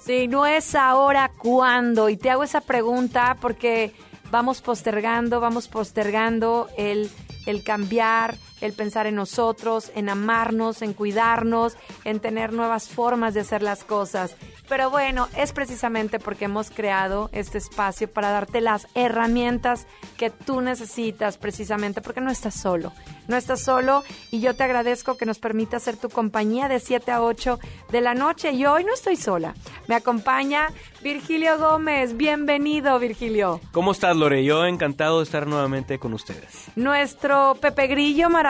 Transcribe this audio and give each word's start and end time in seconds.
Si 0.00 0.28
no 0.28 0.46
es 0.46 0.74
ahora, 0.74 1.30
¿cuándo? 1.36 2.08
Y 2.08 2.16
te 2.16 2.30
hago 2.30 2.42
esa 2.42 2.62
pregunta 2.62 3.36
porque 3.40 3.92
vamos 4.30 4.62
postergando, 4.62 5.40
vamos 5.40 5.68
postergando 5.68 6.68
el, 6.76 7.10
el 7.46 7.62
cambiar, 7.62 8.36
el 8.60 8.72
pensar 8.72 9.06
en 9.06 9.14
nosotros, 9.14 9.90
en 9.94 10.08
amarnos, 10.08 10.82
en 10.82 10.92
cuidarnos, 10.92 11.76
en 12.04 12.20
tener 12.20 12.52
nuevas 12.52 12.88
formas 12.88 13.34
de 13.34 13.40
hacer 13.40 13.62
las 13.62 13.84
cosas. 13.84 14.36
Pero 14.68 14.90
bueno, 14.90 15.28
es 15.36 15.52
precisamente 15.52 16.18
porque 16.18 16.44
hemos 16.44 16.70
creado 16.70 17.28
este 17.32 17.58
espacio 17.58 18.08
para 18.08 18.30
darte 18.30 18.60
las 18.60 18.86
herramientas 18.94 19.86
que 20.16 20.30
tú 20.30 20.60
necesitas 20.60 21.38
precisamente 21.38 22.00
porque 22.00 22.20
no 22.20 22.30
estás 22.30 22.54
solo. 22.54 22.92
No 23.26 23.36
estás 23.36 23.60
solo 23.62 24.02
y 24.30 24.40
yo 24.40 24.54
te 24.54 24.64
agradezco 24.64 25.16
que 25.16 25.26
nos 25.26 25.38
permita 25.38 25.78
ser 25.78 25.96
tu 25.96 26.08
compañía 26.08 26.68
de 26.68 26.80
7 26.80 27.10
a 27.12 27.22
8 27.22 27.58
de 27.90 28.00
la 28.00 28.14
noche 28.14 28.52
y 28.52 28.66
hoy 28.66 28.84
no 28.84 28.92
estoy 28.92 29.16
sola. 29.16 29.54
Me 29.86 29.94
acompaña 29.94 30.68
Virgilio 31.02 31.58
Gómez. 31.58 32.16
Bienvenido, 32.16 32.98
Virgilio. 32.98 33.60
¿Cómo 33.72 33.92
estás, 33.92 34.16
Lore? 34.16 34.44
Yo 34.44 34.66
encantado 34.66 35.18
de 35.18 35.24
estar 35.24 35.46
nuevamente 35.46 35.98
con 35.98 36.12
ustedes. 36.12 36.66
Nuestro 36.76 37.56
Pepe 37.60 37.86
Grillo 37.86 38.28
maravilloso, 38.30 38.49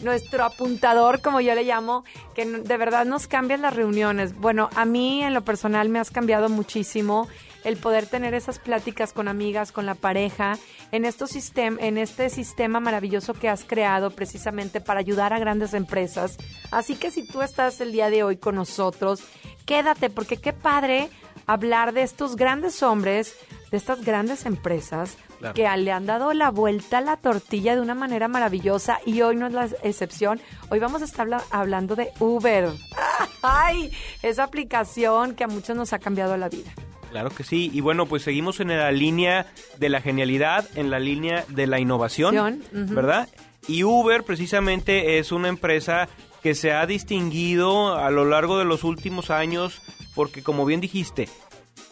nuestro 0.00 0.44
apuntador, 0.44 1.20
como 1.20 1.40
yo 1.40 1.54
le 1.54 1.64
llamo, 1.64 2.04
que 2.34 2.44
de 2.46 2.76
verdad 2.76 3.04
nos 3.04 3.26
cambian 3.26 3.62
las 3.62 3.74
reuniones. 3.74 4.34
Bueno, 4.36 4.70
a 4.74 4.84
mí 4.84 5.22
en 5.22 5.34
lo 5.34 5.42
personal 5.42 5.88
me 5.88 5.98
has 5.98 6.10
cambiado 6.10 6.48
muchísimo 6.48 7.28
el 7.64 7.76
poder 7.76 8.06
tener 8.06 8.34
esas 8.34 8.58
pláticas 8.58 9.12
con 9.12 9.28
amigas, 9.28 9.72
con 9.72 9.84
la 9.84 9.94
pareja, 9.94 10.58
en, 10.92 11.04
en 11.04 11.98
este 11.98 12.30
sistema 12.30 12.80
maravilloso 12.80 13.34
que 13.34 13.48
has 13.48 13.64
creado 13.64 14.10
precisamente 14.10 14.80
para 14.80 15.00
ayudar 15.00 15.32
a 15.32 15.38
grandes 15.38 15.74
empresas. 15.74 16.36
Así 16.70 16.94
que 16.96 17.10
si 17.10 17.26
tú 17.26 17.42
estás 17.42 17.80
el 17.80 17.92
día 17.92 18.10
de 18.10 18.22
hoy 18.22 18.36
con 18.36 18.54
nosotros, 18.54 19.22
quédate 19.66 20.08
porque 20.08 20.38
qué 20.38 20.52
padre 20.52 21.10
hablar 21.46 21.92
de 21.92 22.02
estos 22.02 22.36
grandes 22.36 22.82
hombres, 22.82 23.34
de 23.70 23.76
estas 23.76 24.04
grandes 24.04 24.46
empresas 24.46 25.18
Claro. 25.38 25.54
que 25.54 25.68
le 25.76 25.92
han 25.92 26.04
dado 26.06 26.32
la 26.32 26.50
vuelta 26.50 26.98
a 26.98 27.00
la 27.00 27.16
tortilla 27.16 27.76
de 27.76 27.80
una 27.80 27.94
manera 27.94 28.26
maravillosa 28.28 28.98
y 29.06 29.20
hoy 29.22 29.36
no 29.36 29.46
es 29.46 29.52
la 29.52 29.68
excepción. 29.84 30.40
Hoy 30.68 30.80
vamos 30.80 31.00
a 31.02 31.04
estar 31.04 31.22
habla- 31.22 31.44
hablando 31.50 31.94
de 31.94 32.10
Uber. 32.18 32.70
¡Ay! 33.42 33.92
Esa 34.22 34.44
aplicación 34.44 35.34
que 35.34 35.44
a 35.44 35.48
muchos 35.48 35.76
nos 35.76 35.92
ha 35.92 35.98
cambiado 36.00 36.36
la 36.36 36.48
vida. 36.48 36.72
Claro 37.10 37.30
que 37.30 37.44
sí. 37.44 37.70
Y 37.72 37.80
bueno, 37.80 38.06
pues 38.06 38.22
seguimos 38.22 38.60
en 38.60 38.68
la 38.68 38.90
línea 38.92 39.46
de 39.78 39.88
la 39.88 40.00
genialidad, 40.00 40.66
en 40.74 40.90
la 40.90 40.98
línea 40.98 41.44
de 41.48 41.66
la 41.66 41.78
innovación. 41.78 42.62
¿verdad? 42.72 43.28
Y 43.66 43.84
Uber 43.84 44.24
precisamente 44.24 45.18
es 45.18 45.30
una 45.32 45.48
empresa 45.48 46.08
que 46.42 46.54
se 46.54 46.72
ha 46.72 46.84
distinguido 46.86 47.96
a 47.96 48.10
lo 48.10 48.24
largo 48.24 48.58
de 48.58 48.64
los 48.64 48.84
últimos 48.84 49.30
años 49.30 49.80
porque, 50.14 50.42
como 50.42 50.64
bien 50.66 50.80
dijiste, 50.80 51.28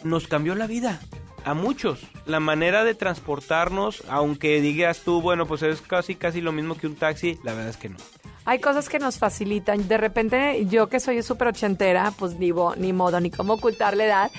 nos 0.05 0.27
cambió 0.27 0.55
la 0.55 0.67
vida. 0.67 1.01
A 1.47 1.55
muchos. 1.55 2.01
La 2.27 2.41
manera 2.41 2.83
de 2.83 2.97
transportarnos, 2.97 4.03
aunque 4.09 4.61
digas 4.61 5.03
tú, 5.05 5.23
bueno, 5.23 5.47
pues 5.47 5.63
es 5.63 5.81
casi, 5.81 6.17
casi 6.17 6.41
lo 6.41 6.51
mismo 6.51 6.77
que 6.77 6.89
un 6.89 6.97
taxi, 6.97 7.39
la 7.45 7.53
verdad 7.53 7.71
es 7.71 7.77
que 7.77 7.89
no. 7.89 7.97
Hay 8.47 8.61
cosas 8.61 8.89
que 8.89 8.99
nos 8.99 9.19
facilitan. 9.19 9.87
De 9.89 9.99
repente, 9.99 10.65
yo 10.67 10.89
que 10.89 11.01
soy 11.01 11.23
súper 11.23 11.49
ochentera, 11.49 12.12
pues 12.19 12.39
ni, 12.39 12.53
bo- 12.53 12.77
ni 12.77 12.93
modo, 12.93 13.21
ni 13.21 13.31
cómo 13.31 13.55
ocultar 13.55 13.97
la 13.97 14.05
edad. 14.05 14.31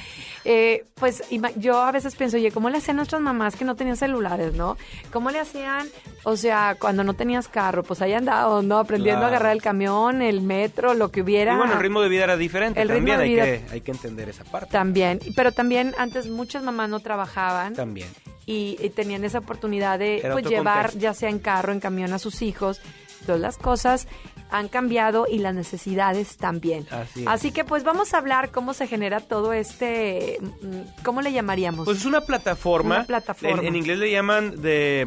eh, 0.46 0.86
pues 0.96 1.24
yo 1.58 1.82
a 1.82 1.92
veces 1.92 2.16
pienso, 2.16 2.38
oye, 2.38 2.52
¿cómo 2.52 2.70
le 2.70 2.78
hacían 2.78 2.96
nuestras 2.96 3.22
mamás 3.22 3.56
que 3.58 3.66
no 3.66 3.76
tenían 3.76 3.98
celulares, 3.98 4.54
no? 4.54 4.78
¿Cómo 5.12 5.30
le 5.30 5.40
hacían, 5.42 5.88
o 6.24 6.38
sea, 6.38 6.76
cuando 6.80 7.04
no 7.04 7.14
tenías 7.16 7.48
carro? 7.50 7.84
Pues 7.84 8.02
ahí 8.02 8.14
andado, 8.14 8.62
¿no? 8.62 8.80
Aprendiendo 8.80 9.26
a 9.26 9.28
agarrar 9.28 9.52
el 9.52 9.62
camión, 9.62 10.22
el 10.22 10.42
metro, 10.42 10.94
lo 10.94 11.12
que 11.12 11.22
hubiera. 11.22 11.54
Y 11.54 11.58
bueno, 11.58 11.74
el 11.74 11.80
ritmo 11.80 12.02
de 12.02 12.08
vida 12.10 12.24
era 12.24 12.38
diferente. 12.38 12.82
El 12.82 12.88
ritmo 12.90 13.10
también 13.10 13.18
de 13.20 13.24
hay, 13.24 13.30
vida- 13.60 13.68
que, 13.68 13.74
hay 13.74 13.82
que 13.82 13.92
entender 13.92 14.30
esa 14.30 14.46
parte. 14.46 14.72
También, 14.72 15.20
pero 15.36 15.52
también 15.52 15.94
antes 15.98 16.28
muchas 16.28 16.64
mamás 16.64 16.90
no 16.90 17.02
trabajaban. 17.02 17.74
También. 17.74 18.08
y, 18.46 18.78
y 18.82 18.90
tenían 18.92 19.26
esa 19.26 19.40
oportunidad 19.40 20.00
de 20.00 20.26
pues, 20.32 20.46
llevar 20.46 20.76
contexto. 20.86 21.00
ya 21.00 21.14
sea 21.14 21.30
en 21.30 21.40
carro, 21.40 21.74
en 21.74 21.82
camión 21.82 22.14
a 22.14 22.20
sus 22.20 22.42
hijos. 22.42 22.80
Todas 23.28 23.40
las 23.42 23.58
cosas 23.58 24.08
han 24.50 24.70
cambiado 24.70 25.28
y 25.30 25.38
las 25.40 25.54
necesidades 25.54 26.38
también. 26.38 26.88
Así 27.28 27.48
es. 27.50 27.54
que 27.54 27.64
pues 27.64 27.84
vamos 27.84 28.14
a 28.14 28.18
hablar 28.18 28.50
cómo 28.50 28.74
se 28.74 28.88
genera 28.88 29.20
todo 29.20 29.54
este, 29.54 30.40
mm, 30.42 31.04
¿cómo 31.04 31.22
le 31.22 31.32
llamaríamos? 31.34 31.86
Pues 31.86 31.98
es 32.00 32.06
una 32.06 32.22
plataforma. 32.22 32.96
Una 32.96 33.06
plataforma. 33.06 33.60
En, 33.62 33.68
en 33.68 33.76
inglés 33.76 34.00
le 34.00 34.10
llaman 34.12 34.62
de 34.62 35.06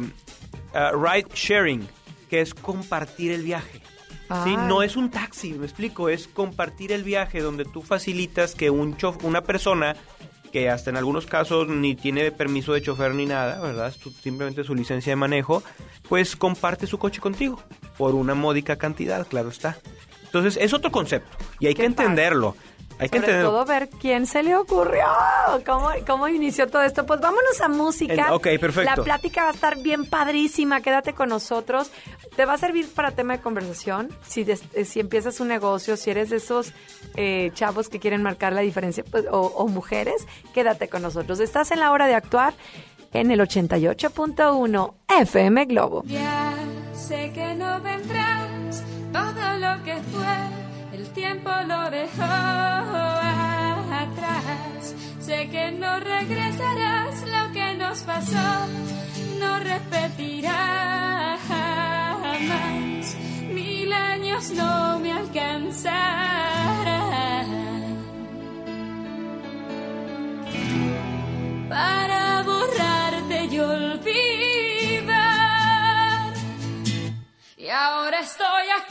uh, 0.73 0.95
ride 0.97 1.27
sharing, 1.33 1.87
que 2.29 2.39
es 2.41 2.53
compartir 2.53 3.31
el 3.31 3.41
viaje. 3.43 3.79
¿sí? 3.79 4.55
Ah. 4.57 4.65
No 4.67 4.81
es 4.83 4.95
un 4.95 5.09
taxi, 5.09 5.53
me 5.53 5.65
explico, 5.65 6.07
es 6.07 6.27
compartir 6.29 6.91
el 6.93 7.03
viaje 7.03 7.41
donde 7.41 7.65
tú 7.65 7.81
facilitas 7.81 8.55
que 8.55 8.69
un 8.69 8.95
chof- 8.95 9.23
una 9.23 9.41
persona 9.41 9.95
que 10.51 10.69
hasta 10.69 10.89
en 10.89 10.97
algunos 10.97 11.25
casos 11.25 11.67
ni 11.67 11.95
tiene 11.95 12.31
permiso 12.31 12.73
de 12.73 12.81
chofer 12.81 13.15
ni 13.15 13.25
nada, 13.25 13.59
¿verdad? 13.61 13.93
Simplemente 14.21 14.63
su 14.63 14.75
licencia 14.75 15.11
de 15.11 15.15
manejo, 15.15 15.63
pues 16.07 16.35
comparte 16.35 16.87
su 16.87 16.97
coche 16.97 17.21
contigo 17.21 17.61
por 17.97 18.15
una 18.15 18.35
módica 18.35 18.75
cantidad, 18.75 19.25
claro 19.27 19.49
está. 19.49 19.77
Entonces 20.25 20.57
es 20.61 20.73
otro 20.73 20.91
concepto 20.91 21.37
y 21.59 21.67
hay 21.67 21.73
que 21.73 21.85
entenderlo. 21.85 22.55
Hay 23.01 23.09
que 23.09 23.17
Sobre 23.17 23.31
entenderlo. 23.31 23.49
todo 23.51 23.65
ver 23.65 23.89
quién 23.89 24.27
se 24.27 24.43
le 24.43 24.55
ocurrió, 24.55 25.05
cómo, 25.65 25.89
cómo 26.05 26.27
inició 26.27 26.67
todo 26.67 26.83
esto. 26.83 27.05
Pues 27.05 27.19
vámonos 27.19 27.59
a 27.59 27.67
música. 27.67 28.13
En- 28.13 28.29
ok, 28.31 28.47
perfecto. 28.59 28.95
La 28.95 29.03
plática 29.03 29.41
va 29.43 29.49
a 29.49 29.53
estar 29.53 29.77
bien 29.81 30.05
padrísima, 30.05 30.81
quédate 30.81 31.13
con 31.13 31.29
nosotros. 31.29 31.91
Te 32.35 32.45
va 32.45 32.53
a 32.53 32.57
servir 32.59 32.87
para 32.93 33.09
tema 33.11 33.35
de 33.37 33.41
conversación. 33.41 34.09
Si, 34.25 34.43
des- 34.43 34.63
eh, 34.73 34.85
si 34.85 34.99
empiezas 34.99 35.39
un 35.39 35.47
negocio, 35.47 35.97
si 35.97 36.11
eres 36.11 36.29
de 36.29 36.35
esos 36.37 36.73
eh, 37.15 37.49
chavos 37.55 37.89
que 37.89 37.99
quieren 37.99 38.21
marcar 38.21 38.53
la 38.53 38.61
diferencia 38.61 39.03
pues, 39.09 39.25
o, 39.31 39.39
o 39.41 39.67
mujeres, 39.67 40.27
quédate 40.53 40.87
con 40.87 41.01
nosotros. 41.01 41.39
Estás 41.39 41.71
en 41.71 41.79
la 41.79 41.91
hora 41.91 42.05
de 42.05 42.13
actuar 42.13 42.53
en 43.13 43.31
el 43.31 43.39
88.1 43.41 44.93
FM 45.19 45.65
Globo. 45.65 46.03
Ya 46.05 46.53
sé 46.93 47.31
que 47.33 47.55
no 47.55 47.81
vendrás, 47.81 48.83
todo 49.11 49.57
lo 49.59 49.83
que 49.83 49.95
fue, 50.13 50.60
el 51.01 51.09
tiempo 51.13 51.49
lo 51.67 51.89
dejó 51.89 52.23
atrás. 54.03 54.95
Sé 55.19 55.49
que 55.49 55.71
no 55.71 55.99
regresarás, 55.99 57.23
lo 57.35 57.51
que 57.53 57.73
nos 57.75 57.99
pasó 58.01 58.67
no 59.39 59.59
repetirá 59.59 61.37
jamás. 61.47 63.15
Mil 63.49 63.91
años 63.93 64.51
no 64.51 64.99
me 64.99 65.11
alcanzarán 65.13 65.91
para 71.69 72.43
borrarte 72.43 73.45
y 73.45 73.59
olvidar. 73.59 75.11
Y 77.57 77.69
ahora 77.69 78.19
estoy 78.19 78.65
aquí 78.79 78.90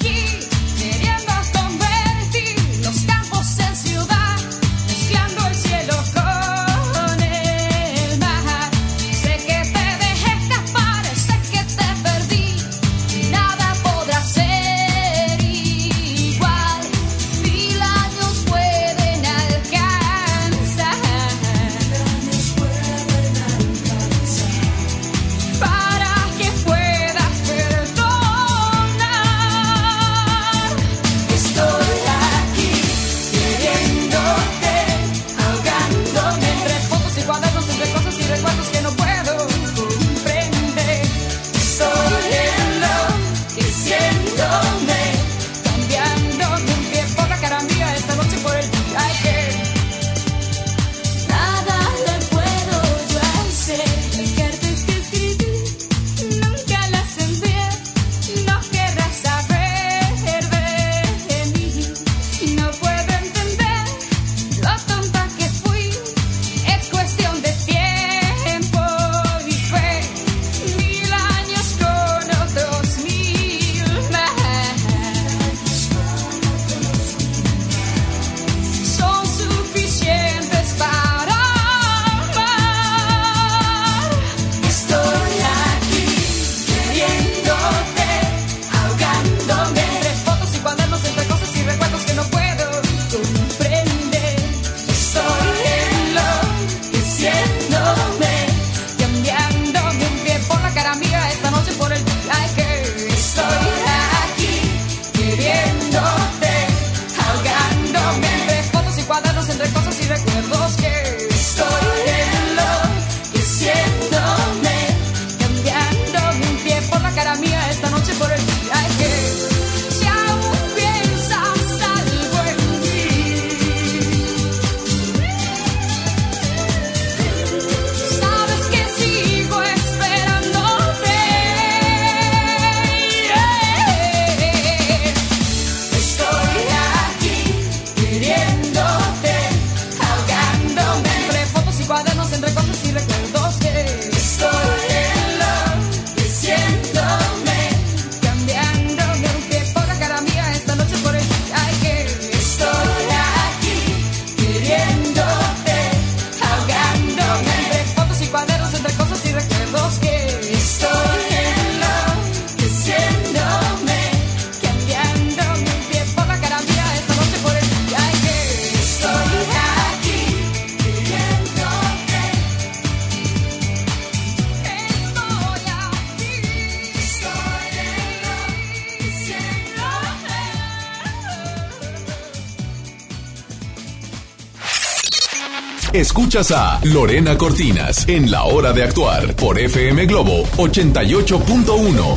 Escuchas 186.31 186.53
a 186.53 186.81
Lorena 186.85 187.37
Cortinas 187.37 188.09
en 188.09 188.31
La 188.31 188.45
Hora 188.45 188.73
de 188.73 188.85
Actuar 188.85 189.35
por 189.35 189.59
FM 189.59 190.07
Globo 190.07 190.45
88.1. 190.59 192.17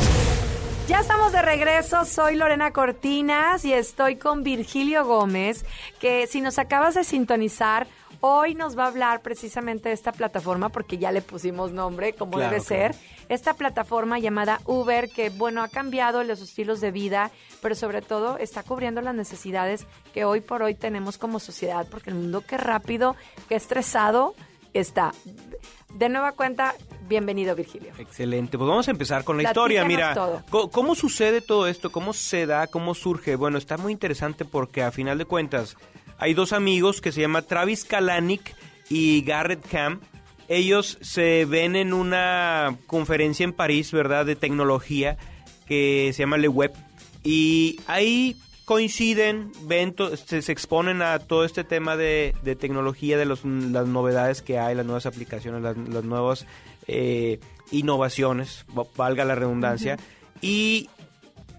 Ya 0.86 1.00
estamos 1.00 1.32
de 1.32 1.42
regreso, 1.42 2.04
soy 2.04 2.36
Lorena 2.36 2.72
Cortinas 2.72 3.64
y 3.64 3.72
estoy 3.72 4.14
con 4.14 4.44
Virgilio 4.44 5.04
Gómez, 5.04 5.64
que 5.98 6.28
si 6.28 6.40
nos 6.42 6.60
acabas 6.60 6.94
de 6.94 7.02
sintonizar, 7.02 7.88
hoy 8.20 8.54
nos 8.54 8.78
va 8.78 8.84
a 8.84 8.86
hablar 8.86 9.20
precisamente 9.20 9.88
de 9.88 9.96
esta 9.96 10.12
plataforma, 10.12 10.68
porque 10.68 10.96
ya 10.96 11.10
le 11.10 11.20
pusimos 11.20 11.72
nombre, 11.72 12.12
como 12.12 12.34
Claro, 12.34 12.52
debe 12.52 12.62
ser, 12.62 12.94
esta 13.28 13.54
plataforma 13.54 14.18
llamada 14.18 14.60
Uber, 14.66 15.10
que 15.10 15.30
bueno, 15.30 15.62
ha 15.62 15.68
cambiado 15.68 16.24
los 16.24 16.40
estilos 16.40 16.80
de 16.80 16.90
vida, 16.90 17.30
pero 17.62 17.74
sobre 17.74 18.02
todo 18.02 18.38
está 18.38 18.62
cubriendo 18.62 19.00
las 19.00 19.14
necesidades 19.14 19.86
que 20.12 20.24
hoy 20.24 20.40
por 20.40 20.62
hoy 20.62 20.74
tenemos 20.74 21.18
como 21.18 21.40
sociedad, 21.40 21.86
porque 21.90 22.10
el 22.10 22.16
mundo 22.16 22.42
qué 22.46 22.56
rápido, 22.56 23.16
qué 23.48 23.56
estresado 23.56 24.34
está. 24.72 25.12
De 25.94 26.08
nueva 26.08 26.32
cuenta, 26.32 26.74
bienvenido 27.08 27.54
Virgilio. 27.54 27.92
Excelente, 27.98 28.58
pues 28.58 28.68
vamos 28.68 28.88
a 28.88 28.90
empezar 28.90 29.22
con 29.24 29.36
la 29.36 29.44
historia. 29.44 29.84
Mira, 29.84 30.12
todo. 30.14 30.70
¿cómo 30.70 30.94
sucede 30.94 31.40
todo 31.40 31.68
esto? 31.68 31.92
¿Cómo 31.92 32.12
se 32.12 32.46
da? 32.46 32.66
¿Cómo 32.66 32.94
surge? 32.94 33.36
Bueno, 33.36 33.58
está 33.58 33.76
muy 33.76 33.92
interesante 33.92 34.44
porque 34.44 34.82
a 34.82 34.90
final 34.90 35.18
de 35.18 35.24
cuentas 35.24 35.76
hay 36.18 36.34
dos 36.34 36.52
amigos 36.52 37.00
que 37.00 37.12
se 37.12 37.20
llaman 37.20 37.46
Travis 37.46 37.84
Kalanick 37.84 38.54
y 38.88 39.22
Garrett 39.22 39.66
Camp. 39.68 40.02
Ellos 40.48 40.98
se 41.00 41.44
ven 41.46 41.74
en 41.76 41.92
una 41.92 42.76
conferencia 42.86 43.44
en 43.44 43.52
París, 43.52 43.92
¿verdad? 43.92 44.26
De 44.26 44.36
tecnología 44.36 45.16
que 45.66 46.10
se 46.14 46.22
llama 46.22 46.36
Le 46.36 46.48
Web. 46.48 46.72
Y 47.22 47.80
ahí 47.86 48.36
coinciden, 48.66 49.52
ven, 49.62 49.94
se, 50.26 50.42
se 50.42 50.52
exponen 50.52 51.02
a 51.02 51.18
todo 51.18 51.44
este 51.44 51.64
tema 51.64 51.96
de, 51.96 52.34
de 52.42 52.56
tecnología, 52.56 53.16
de 53.18 53.24
los, 53.26 53.44
las 53.44 53.86
novedades 53.86 54.42
que 54.42 54.58
hay, 54.58 54.74
las 54.74 54.84
nuevas 54.86 55.06
aplicaciones, 55.06 55.62
las, 55.62 55.76
las 55.76 56.04
nuevas 56.04 56.46
eh, 56.86 57.40
innovaciones, 57.70 58.64
va- 58.76 58.84
valga 58.96 59.24
la 59.24 59.34
redundancia. 59.34 59.98
Y 60.40 60.88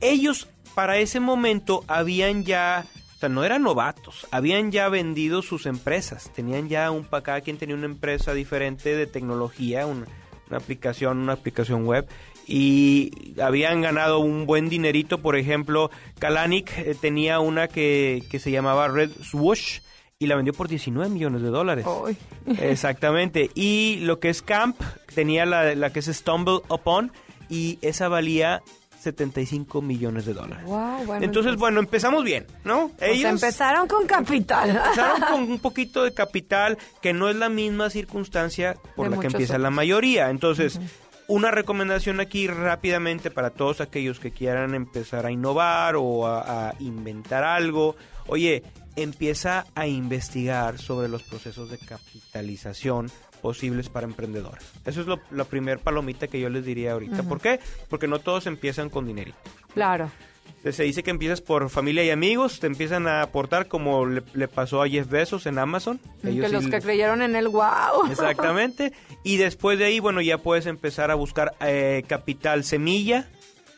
ellos 0.01 0.47
para 0.75 0.97
ese 0.97 1.19
momento 1.19 1.83
habían 1.87 2.43
ya, 2.43 2.85
sea, 3.25 3.30
no 3.30 3.44
eran 3.44 3.63
novatos, 3.63 4.27
habían 4.31 4.72
ya 4.72 4.89
vendido 4.89 5.42
sus 5.42 5.66
empresas, 5.66 6.31
tenían 6.33 6.69
ya 6.69 6.92
un, 6.92 7.04
pa- 7.06 7.22
cada 7.24 7.42
quien 7.42 7.57
tenía 7.57 7.75
una 7.75 7.86
empresa 7.86 8.33
diferente 8.33 8.95
de 8.95 9.07
tecnología, 9.07 9.85
un- 9.85 10.06
una 10.49 10.57
aplicación, 10.57 11.18
una 11.19 11.33
aplicación 11.33 11.85
web, 11.85 12.07
y 12.47 13.33
habían 13.42 13.81
ganado 13.81 14.19
un 14.19 14.45
buen 14.45 14.69
dinerito, 14.69 15.19
por 15.21 15.35
ejemplo, 15.35 15.90
Kalanick 16.19 16.71
eh, 16.78 16.95
tenía 16.99 17.40
una 17.40 17.68
que, 17.68 18.23
que 18.30 18.40
se 18.40 18.52
llamaba 18.52 18.88
Red 18.88 19.11
Swoosh, 19.23 19.80
y 20.18 20.28
la 20.28 20.35
vendió 20.38 20.54
por 20.54 20.69
19 20.69 21.09
millones 21.09 21.42
de 21.42 21.49
dólares. 21.49 21.83
Exactamente. 22.61 23.49
Y 23.54 23.97
lo 24.02 24.19
que 24.19 24.30
es 24.30 24.42
Camp, 24.42 24.80
tenía 25.14 25.45
la, 25.45 25.76
la 25.76 25.92
que 25.92 25.99
es 25.99 26.06
Stumble 26.06 26.59
Upon 26.69 27.11
y 27.49 27.80
esa 27.81 28.07
valía 28.07 28.61
75 29.06 29.81
millones 29.81 30.26
de 30.26 30.33
dólares. 30.33 30.66
Wow, 30.66 31.06
bueno, 31.06 31.26
Entonces, 31.26 31.56
bueno, 31.56 31.80
empezamos 31.80 32.24
bien, 32.24 32.47
¿no? 32.64 32.92
Pues 32.97 33.24
empezaron 33.24 33.88
con 33.88 34.07
capital. 34.07 34.71
empezaron 34.71 35.21
con 35.21 35.44
un 35.52 35.59
poquito 35.59 36.04
de 36.04 36.14
capital 36.14 36.78
que 37.02 37.14
no 37.14 37.30
es 37.30 37.35
la 37.35 37.50
misma 37.50 37.90
circunstancia 37.90 38.76
por 38.95 39.09
De 39.09 39.16
la 39.16 39.21
que 39.21 39.28
empieza 39.28 39.57
la 39.57 39.69
mayoría. 39.69 40.31
Entonces, 40.31 40.80
una 41.28 41.52
recomendación 41.52 42.19
aquí 42.19 42.47
rápidamente 42.47 43.30
para 43.30 43.52
todos 43.52 43.80
aquellos 43.80 44.19
que 44.19 44.31
quieran 44.31 44.74
empezar 44.74 45.26
a 45.26 45.31
innovar 45.31 45.95
o 45.97 46.26
a, 46.26 46.69
a 46.69 46.74
inventar 46.80 47.44
algo. 47.44 47.95
Oye, 48.28 48.64
empieza 48.95 49.66
a 49.76 49.88
investigar 49.88 50.80
sobre 50.80 51.09
los 51.09 51.24
procesos 51.24 51.69
de 51.69 51.78
capitalización 51.78 53.12
posibles 53.45 53.90
para 53.90 54.07
emprendedores. 54.07 54.64
Eso 54.85 55.02
es 55.02 55.06
lo- 55.07 55.19
la 55.30 55.44
primer 55.44 55.78
palomita 55.78 56.28
que 56.28 56.40
yo 56.40 56.49
les 56.49 56.66
diría 56.66 56.94
ahorita. 56.94 57.21
¿Por 57.21 57.40
qué? 57.40 57.59
Porque 57.90 58.07
no 58.07 58.18
todos 58.18 58.47
empiezan 58.47 58.90
con 58.90 59.06
dinerito. 59.06 59.37
Claro. 59.75 60.09
Se 60.71 60.81
dice 60.81 61.04
que 61.04 61.11
empiezas 61.11 61.42
por 61.42 61.69
familia 61.69 62.04
y 62.04 62.09
amigos, 62.09 62.59
te 62.59 62.66
empiezan 62.66 63.06
a 63.06 63.21
aportar 63.21 63.68
como 63.68 64.07
le, 64.07 64.23
le 64.33 64.47
pasó 64.47 64.81
a 64.81 64.90
Jeff 64.90 65.07
Bezos 65.07 65.45
en 65.45 65.59
Amazon. 65.59 65.99
Ellos 66.23 66.47
que 66.47 66.52
los 66.54 66.64
sí 66.64 66.71
que 66.71 66.81
creyeron 66.81 67.21
en 67.21 67.35
él, 67.35 67.47
wow. 67.49 68.09
Exactamente. 68.09 68.92
Y 69.23 69.37
después 69.37 69.78
de 69.78 69.85
ahí, 69.85 69.99
bueno, 69.99 70.21
ya 70.21 70.40
puedes 70.40 70.66
empezar 70.66 71.11
a 71.11 71.16
buscar 71.16 71.54
eh, 71.61 72.04
capital 72.07 72.64
semilla, 72.64 73.30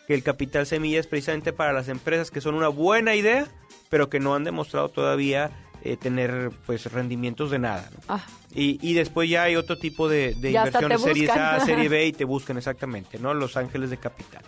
que 0.08 0.14
el 0.14 0.24
capital 0.24 0.66
semilla 0.66 1.02
es 1.02 1.08
precisamente 1.08 1.52
para 1.52 1.74
las 1.74 1.90
empresas 1.90 2.32
que 2.32 2.40
son 2.40 2.56
una 2.56 2.70
buena 2.70 3.16
idea, 3.16 3.48
pero 3.90 4.10
que 4.10 4.22
no 4.22 4.34
han 4.34 4.46
demostrado 4.46 4.88
todavía 4.88 5.52
eh, 5.84 5.98
tener 5.98 6.52
pues 6.66 6.92
rendimientos 6.92 7.52
de 7.52 7.60
nada. 7.60 7.90
¿no? 7.94 8.00
Ah, 8.08 8.24
Y, 8.54 8.80
y 8.82 8.94
después 8.94 9.30
ya 9.30 9.44
hay 9.44 9.56
otro 9.56 9.78
tipo 9.78 10.10
de, 10.10 10.36
inversiones, 10.42 11.02
series 11.02 11.30
A, 11.30 11.60
serie 11.60 11.90
B 11.90 12.06
y 12.08 12.14
te 12.14 12.26
buscan 12.26 12.58
exactamente, 12.58 13.20
¿no? 13.20 13.34
Los 13.34 13.58
ángeles 13.58 13.90
de 13.90 13.98
capital. 13.98 14.44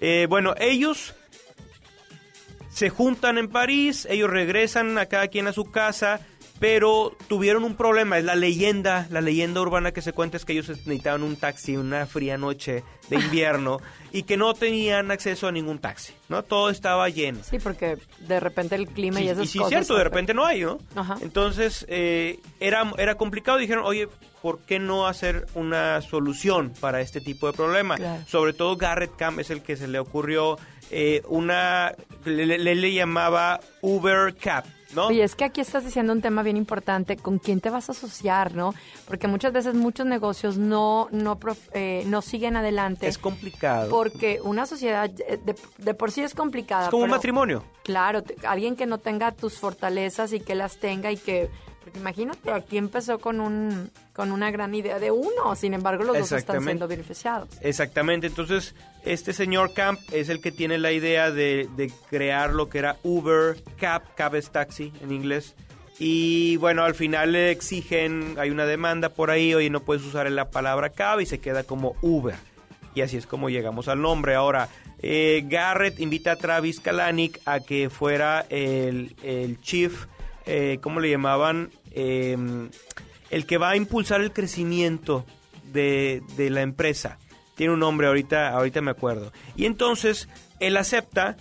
Eh, 0.00 0.26
bueno, 0.28 0.54
ellos 0.58 1.14
se 2.70 2.90
juntan 2.90 3.38
en 3.38 3.48
París, 3.48 4.06
ellos 4.10 4.28
regresan 4.28 4.98
a 4.98 5.06
cada 5.06 5.28
quien 5.28 5.46
a 5.46 5.52
su 5.52 5.70
casa, 5.70 6.20
pero 6.66 7.14
tuvieron 7.28 7.62
un 7.62 7.74
problema, 7.76 8.16
es 8.16 8.24
la 8.24 8.36
leyenda, 8.36 9.06
la 9.10 9.20
leyenda 9.20 9.60
urbana 9.60 9.92
que 9.92 10.00
se 10.00 10.14
cuenta 10.14 10.38
es 10.38 10.46
que 10.46 10.54
ellos 10.54 10.66
necesitaban 10.70 11.22
un 11.22 11.36
taxi 11.36 11.76
una 11.76 12.06
fría 12.06 12.38
noche 12.38 12.82
de 13.10 13.16
invierno 13.16 13.80
y 14.12 14.22
que 14.22 14.38
no 14.38 14.54
tenían 14.54 15.10
acceso 15.10 15.46
a 15.46 15.52
ningún 15.52 15.78
taxi, 15.78 16.14
¿no? 16.30 16.42
Todo 16.42 16.70
estaba 16.70 17.06
lleno. 17.10 17.40
sí, 17.44 17.58
porque 17.58 17.98
de 18.20 18.40
repente 18.40 18.76
el 18.76 18.86
clima 18.88 19.18
Sí, 19.18 19.24
y 19.24 19.28
esas 19.28 19.44
y 19.44 19.48
sí, 19.48 19.58
cosas. 19.58 19.68
cierto, 19.68 19.94
de 19.96 20.04
repente 20.04 20.32
no 20.32 20.46
hay, 20.46 20.62
¿no? 20.62 20.78
Ajá. 20.96 21.16
Entonces, 21.20 21.84
eh, 21.86 22.38
era, 22.60 22.90
era 22.96 23.16
complicado. 23.16 23.58
Dijeron, 23.58 23.84
oye, 23.84 24.08
¿por 24.40 24.60
qué 24.60 24.78
no 24.78 25.06
hacer 25.06 25.44
una 25.54 26.00
solución 26.00 26.72
para 26.80 27.02
este 27.02 27.20
tipo 27.20 27.46
de 27.46 27.52
problema? 27.52 27.96
Claro. 27.96 28.22
Sobre 28.26 28.54
todo 28.54 28.76
Garrett 28.78 29.14
Camp 29.16 29.38
es 29.38 29.50
el 29.50 29.60
que 29.62 29.76
se 29.76 29.86
le 29.86 29.98
ocurrió 29.98 30.56
eh, 30.90 31.20
una... 31.28 31.92
Le, 32.24 32.46
le- 32.58 32.74
le 32.74 32.92
llamaba 32.94 33.60
Uber 33.82 34.34
Cap, 34.34 34.64
¿no? 34.94 35.06
Oye, 35.08 35.22
es 35.22 35.34
que 35.34 35.44
aquí 35.44 35.60
estás 35.60 35.84
diciendo 35.84 36.12
un 36.12 36.22
tema 36.22 36.42
bien 36.42 36.56
importante, 36.56 37.16
¿con 37.16 37.38
quién 37.38 37.60
te 37.60 37.70
vas 37.70 37.88
a 37.88 37.92
asociar, 37.92 38.54
no? 38.54 38.74
Porque 39.06 39.26
muchas 39.28 39.52
veces 39.52 39.74
muchos 39.74 40.06
negocios 40.06 40.58
no 40.58 41.08
no 41.10 41.38
eh, 41.72 42.04
no 42.06 42.22
siguen 42.22 42.56
adelante 42.56 43.06
es 43.06 43.18
complicado. 43.18 43.90
porque 43.90 44.40
una 44.42 44.66
sociedad 44.66 45.10
eh, 45.28 45.38
de, 45.44 45.54
de 45.78 45.94
por 45.94 46.10
sí 46.10 46.22
es 46.22 46.34
complicada. 46.34 46.84
es 46.84 46.90
como 46.90 47.04
un 47.04 47.10
matrimonio. 47.10 47.64
Claro, 47.82 48.22
alguien 48.46 48.76
que 48.76 48.86
no 48.86 48.98
tenga 48.98 49.32
tus 49.32 49.58
fortalezas 49.58 50.32
y 50.32 50.40
que 50.40 50.54
las 50.54 50.78
tenga 50.78 51.12
y 51.12 51.16
que... 51.16 51.50
Porque 51.82 51.98
imagínate, 51.98 52.50
aquí 52.50 52.78
empezó 52.78 53.18
con 53.18 53.40
un 53.40 53.90
con 54.14 54.32
una 54.32 54.50
gran 54.50 54.74
idea 54.74 54.98
de 54.98 55.10
uno, 55.10 55.54
sin 55.56 55.74
embargo 55.74 56.04
los 56.04 56.16
dos 56.16 56.32
están 56.32 56.62
siendo 56.62 56.88
beneficiados. 56.88 57.48
Exactamente, 57.60 58.28
entonces 58.28 58.74
este 59.04 59.32
señor 59.32 59.72
Camp 59.74 60.00
es 60.12 60.28
el 60.28 60.40
que 60.40 60.52
tiene 60.52 60.78
la 60.78 60.92
idea 60.92 61.30
de, 61.30 61.68
de 61.76 61.90
crear 62.10 62.52
lo 62.52 62.68
que 62.68 62.78
era 62.78 62.96
Uber, 63.02 63.56
Cab, 63.78 64.02
Cab 64.14 64.34
es 64.34 64.50
taxi 64.50 64.92
en 65.02 65.12
inglés, 65.12 65.54
Y 65.98 66.56
bueno, 66.56 66.82
al 66.82 66.94
final 66.94 67.32
le 67.32 67.50
exigen, 67.50 68.34
hay 68.38 68.50
una 68.50 68.66
demanda 68.66 69.10
por 69.10 69.30
ahí, 69.30 69.54
oye, 69.54 69.70
no 69.70 69.80
puedes 69.80 70.04
usar 70.04 70.30
la 70.30 70.50
palabra 70.50 70.90
cab 70.90 71.20
y 71.20 71.26
se 71.26 71.38
queda 71.38 71.62
como 71.62 71.94
Uber. 72.02 72.34
Y 72.94 73.02
así 73.02 73.16
es 73.16 73.26
como 73.26 73.48
llegamos 73.48 73.88
al 73.88 74.00
nombre. 74.00 74.34
Ahora, 74.34 74.68
eh, 75.00 75.44
Garrett 75.46 76.00
invita 76.00 76.32
a 76.32 76.36
Travis 76.36 76.80
Kalanick 76.80 77.40
a 77.44 77.60
que 77.60 77.90
fuera 77.90 78.44
el, 78.48 79.14
el 79.22 79.60
chief, 79.60 80.06
eh, 80.46 80.78
¿cómo 80.80 81.00
le 81.00 81.10
llamaban? 81.10 81.70
Eh, 81.92 82.36
el 83.30 83.46
que 83.46 83.58
va 83.58 83.70
a 83.70 83.76
impulsar 83.76 84.20
el 84.20 84.32
crecimiento 84.32 85.24
de, 85.72 86.22
de 86.36 86.50
la 86.50 86.62
empresa. 86.62 87.18
Tiene 87.54 87.72
un 87.72 87.80
nombre, 87.80 88.06
ahorita, 88.06 88.48
ahorita 88.50 88.80
me 88.80 88.90
acuerdo. 88.90 89.32
Y 89.56 89.66
entonces, 89.66 90.28
él 90.60 90.76
acepta, 90.76 91.36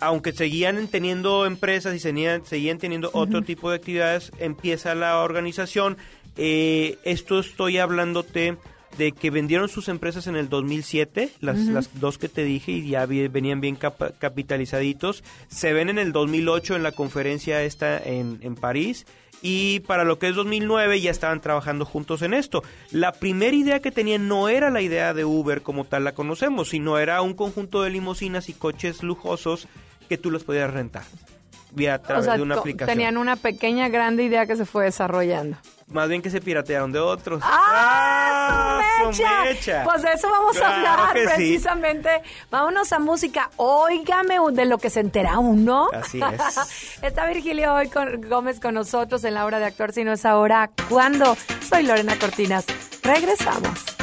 aunque 0.00 0.32
seguían 0.32 0.86
teniendo 0.88 1.44
empresas 1.46 1.94
y 1.94 1.98
seguían, 1.98 2.44
seguían 2.46 2.78
teniendo 2.78 3.10
otro 3.14 3.42
tipo 3.42 3.70
de 3.70 3.76
actividades, 3.76 4.30
empieza 4.38 4.94
la 4.94 5.18
organización. 5.22 5.96
Eh, 6.36 6.98
esto 7.04 7.38
estoy 7.40 7.78
hablándote 7.78 8.56
de 8.98 9.12
que 9.12 9.30
vendieron 9.30 9.68
sus 9.68 9.88
empresas 9.88 10.26
en 10.26 10.36
el 10.36 10.48
2007, 10.48 11.30
las, 11.40 11.58
las 11.74 12.00
dos 12.00 12.16
que 12.18 12.28
te 12.30 12.44
dije, 12.44 12.72
y 12.72 12.88
ya 12.90 13.04
venían 13.06 13.60
bien 13.60 13.76
capa- 13.76 14.12
capitalizaditos. 14.18 15.22
Se 15.48 15.72
ven 15.72 15.88
en 15.90 15.98
el 15.98 16.12
2008 16.12 16.76
en 16.76 16.82
la 16.82 16.92
conferencia 16.92 17.62
esta 17.62 17.98
en, 17.98 18.38
en 18.42 18.54
París. 18.54 19.04
Y 19.48 19.78
para 19.78 20.02
lo 20.02 20.18
que 20.18 20.26
es 20.26 20.34
2009 20.34 21.00
ya 21.00 21.12
estaban 21.12 21.40
trabajando 21.40 21.84
juntos 21.84 22.22
en 22.22 22.34
esto. 22.34 22.64
La 22.90 23.12
primera 23.12 23.54
idea 23.54 23.80
que 23.80 23.92
tenían 23.92 24.26
no 24.26 24.48
era 24.48 24.70
la 24.70 24.80
idea 24.80 25.14
de 25.14 25.24
Uber 25.24 25.62
como 25.62 25.84
tal 25.84 26.02
la 26.02 26.14
conocemos, 26.14 26.70
sino 26.70 26.98
era 26.98 27.22
un 27.22 27.34
conjunto 27.34 27.84
de 27.84 27.90
limusinas 27.90 28.48
y 28.48 28.54
coches 28.54 29.04
lujosos 29.04 29.68
que 30.08 30.18
tú 30.18 30.32
los 30.32 30.42
podías 30.42 30.72
rentar 30.72 31.04
vía 31.76 31.94
a 31.94 31.96
O 31.98 32.00
través 32.00 32.24
sea, 32.24 32.36
de 32.36 32.42
una 32.42 32.56
aplicación. 32.56 32.88
tenían 32.96 33.16
una 33.16 33.36
pequeña, 33.36 33.88
grande 33.88 34.24
idea 34.24 34.46
que 34.46 34.56
se 34.56 34.64
fue 34.66 34.84
desarrollando. 34.86 35.56
Más 35.88 36.08
bien 36.08 36.20
que 36.20 36.30
se 36.30 36.40
piratearon 36.40 36.90
de 36.90 36.98
otros. 36.98 37.40
¡Ah! 37.44 38.80
su 39.04 39.12
su 39.12 39.22
mecha! 39.22 39.44
mecha! 39.44 39.84
Pues 39.84 40.02
de 40.02 40.12
eso 40.14 40.28
vamos 40.28 40.56
Claro 40.56 40.74
a 40.74 41.08
hablar 41.10 41.16
sí. 41.16 41.24
precisamente. 41.36 42.10
Vámonos 42.50 42.92
a 42.92 42.98
música. 42.98 43.50
Óigame 43.56 44.38
de 44.52 44.64
lo 44.64 44.78
que 44.78 44.90
se 44.90 44.98
entera 45.00 45.38
uno. 45.38 45.88
Así 45.92 46.20
es. 46.32 46.98
Está 47.02 47.26
Virgilio 47.26 47.74
hoy 47.74 47.88
con 47.88 48.20
Gómez 48.22 48.58
con 48.58 48.74
nosotros 48.74 49.22
en 49.22 49.34
la 49.34 49.44
hora 49.44 49.60
de 49.60 49.66
actuar, 49.66 49.92
si 49.92 50.02
no 50.02 50.12
es 50.12 50.24
ahora, 50.24 50.70
¿cuándo? 50.88 51.36
Soy 51.68 51.84
Lorena 51.84 52.18
Cortinas. 52.18 52.64
Regresamos. 53.04 53.95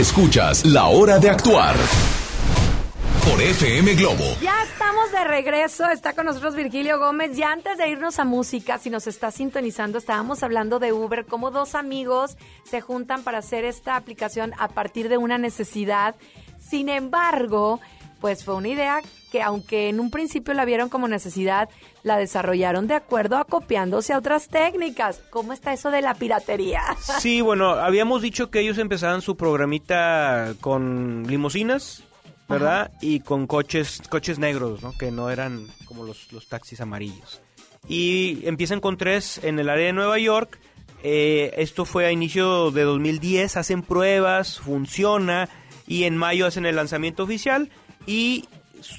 Escuchas 0.00 0.64
La 0.64 0.86
Hora 0.86 1.18
de 1.18 1.28
Actuar 1.28 1.76
por 3.28 3.38
FM 3.38 3.96
Globo. 3.96 4.24
Ya 4.40 4.62
estamos 4.62 5.12
de 5.12 5.24
regreso, 5.24 5.90
está 5.90 6.14
con 6.14 6.24
nosotros 6.24 6.56
Virgilio 6.56 6.98
Gómez. 6.98 7.36
Ya 7.36 7.52
antes 7.52 7.76
de 7.76 7.86
irnos 7.86 8.18
a 8.18 8.24
música, 8.24 8.78
si 8.78 8.88
nos 8.88 9.06
está 9.06 9.30
sintonizando, 9.30 9.98
estábamos 9.98 10.42
hablando 10.42 10.78
de 10.78 10.94
Uber, 10.94 11.26
cómo 11.26 11.50
dos 11.50 11.74
amigos 11.74 12.38
se 12.64 12.80
juntan 12.80 13.22
para 13.24 13.40
hacer 13.40 13.66
esta 13.66 13.96
aplicación 13.96 14.54
a 14.58 14.68
partir 14.68 15.10
de 15.10 15.18
una 15.18 15.36
necesidad. 15.36 16.14
Sin 16.58 16.88
embargo, 16.88 17.78
pues 18.22 18.42
fue 18.42 18.54
una 18.54 18.68
idea 18.68 19.02
que 19.30 19.42
aunque 19.42 19.90
en 19.90 20.00
un 20.00 20.10
principio 20.10 20.54
la 20.54 20.64
vieron 20.64 20.88
como 20.88 21.08
necesidad, 21.08 21.68
la 22.02 22.18
desarrollaron 22.18 22.86
de 22.86 22.94
acuerdo 22.94 23.36
a 23.36 23.44
copiándose 23.44 24.12
a 24.12 24.18
otras 24.18 24.48
técnicas. 24.48 25.20
¿Cómo 25.30 25.52
está 25.52 25.72
eso 25.72 25.90
de 25.90 26.02
la 26.02 26.14
piratería? 26.14 26.82
Sí, 27.20 27.40
bueno, 27.40 27.70
habíamos 27.70 28.22
dicho 28.22 28.50
que 28.50 28.60
ellos 28.60 28.78
empezaban 28.78 29.20
su 29.20 29.36
programita 29.36 30.54
con 30.60 31.24
limusinas, 31.26 32.04
¿verdad? 32.48 32.90
Y 33.00 33.20
con 33.20 33.46
coches 33.46 34.00
coches 34.08 34.38
negros, 34.38 34.82
¿no? 34.82 34.96
Que 34.96 35.10
no 35.10 35.28
eran 35.28 35.66
como 35.84 36.04
los, 36.04 36.32
los 36.32 36.48
taxis 36.48 36.80
amarillos. 36.80 37.42
Y 37.88 38.46
empiezan 38.46 38.80
con 38.80 38.96
tres 38.96 39.40
en 39.42 39.58
el 39.58 39.68
área 39.68 39.86
de 39.86 39.92
Nueva 39.92 40.18
York. 40.18 40.58
Eh, 41.02 41.52
esto 41.56 41.84
fue 41.84 42.06
a 42.06 42.12
inicio 42.12 42.70
de 42.70 42.82
2010, 42.82 43.56
hacen 43.56 43.82
pruebas, 43.82 44.60
funciona 44.60 45.48
y 45.86 46.04
en 46.04 46.16
mayo 46.16 46.46
hacen 46.46 46.66
el 46.66 46.76
lanzamiento 46.76 47.24
oficial 47.24 47.70
y 48.06 48.48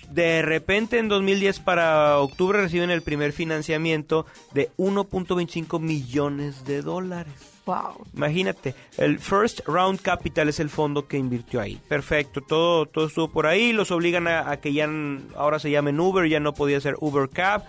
de 0.10 0.42
repente 0.42 0.98
en 1.00 1.08
2010 1.10 1.60
para 1.60 2.18
octubre 2.20 2.62
reciben 2.62 2.90
el 2.92 3.02
primer 3.02 3.34
financiamiento 3.34 4.26
de 4.54 4.70
1.25 4.78 5.80
millones 5.80 6.66
de 6.66 6.82
dólares. 6.82 7.34
Wow. 7.66 8.06
Imagínate, 8.16 8.74
el 8.98 9.20
First 9.20 9.62
Round 9.68 10.02
Capital 10.02 10.50
es 10.50 10.60
el 10.60 10.70
fondo 10.70 11.08
que 11.08 11.18
invirtió 11.18 11.62
ahí. 11.62 11.80
Perfecto, 11.88 12.42
todo, 12.42 12.88
todo 12.88 13.06
estuvo 13.08 13.28
por 13.32 13.46
ahí, 13.46 13.72
los 13.72 13.92
obligan 13.92 14.28
a, 14.28 14.50
a 14.50 14.58
que 14.60 14.74
ya 14.74 14.90
ahora 15.36 15.60
se 15.60 15.70
llamen 15.70 16.00
Uber, 16.00 16.28
ya 16.28 16.40
no 16.40 16.54
podía 16.54 16.82
ser 16.82 16.96
Uber 17.00 17.30
Cab. 17.30 17.64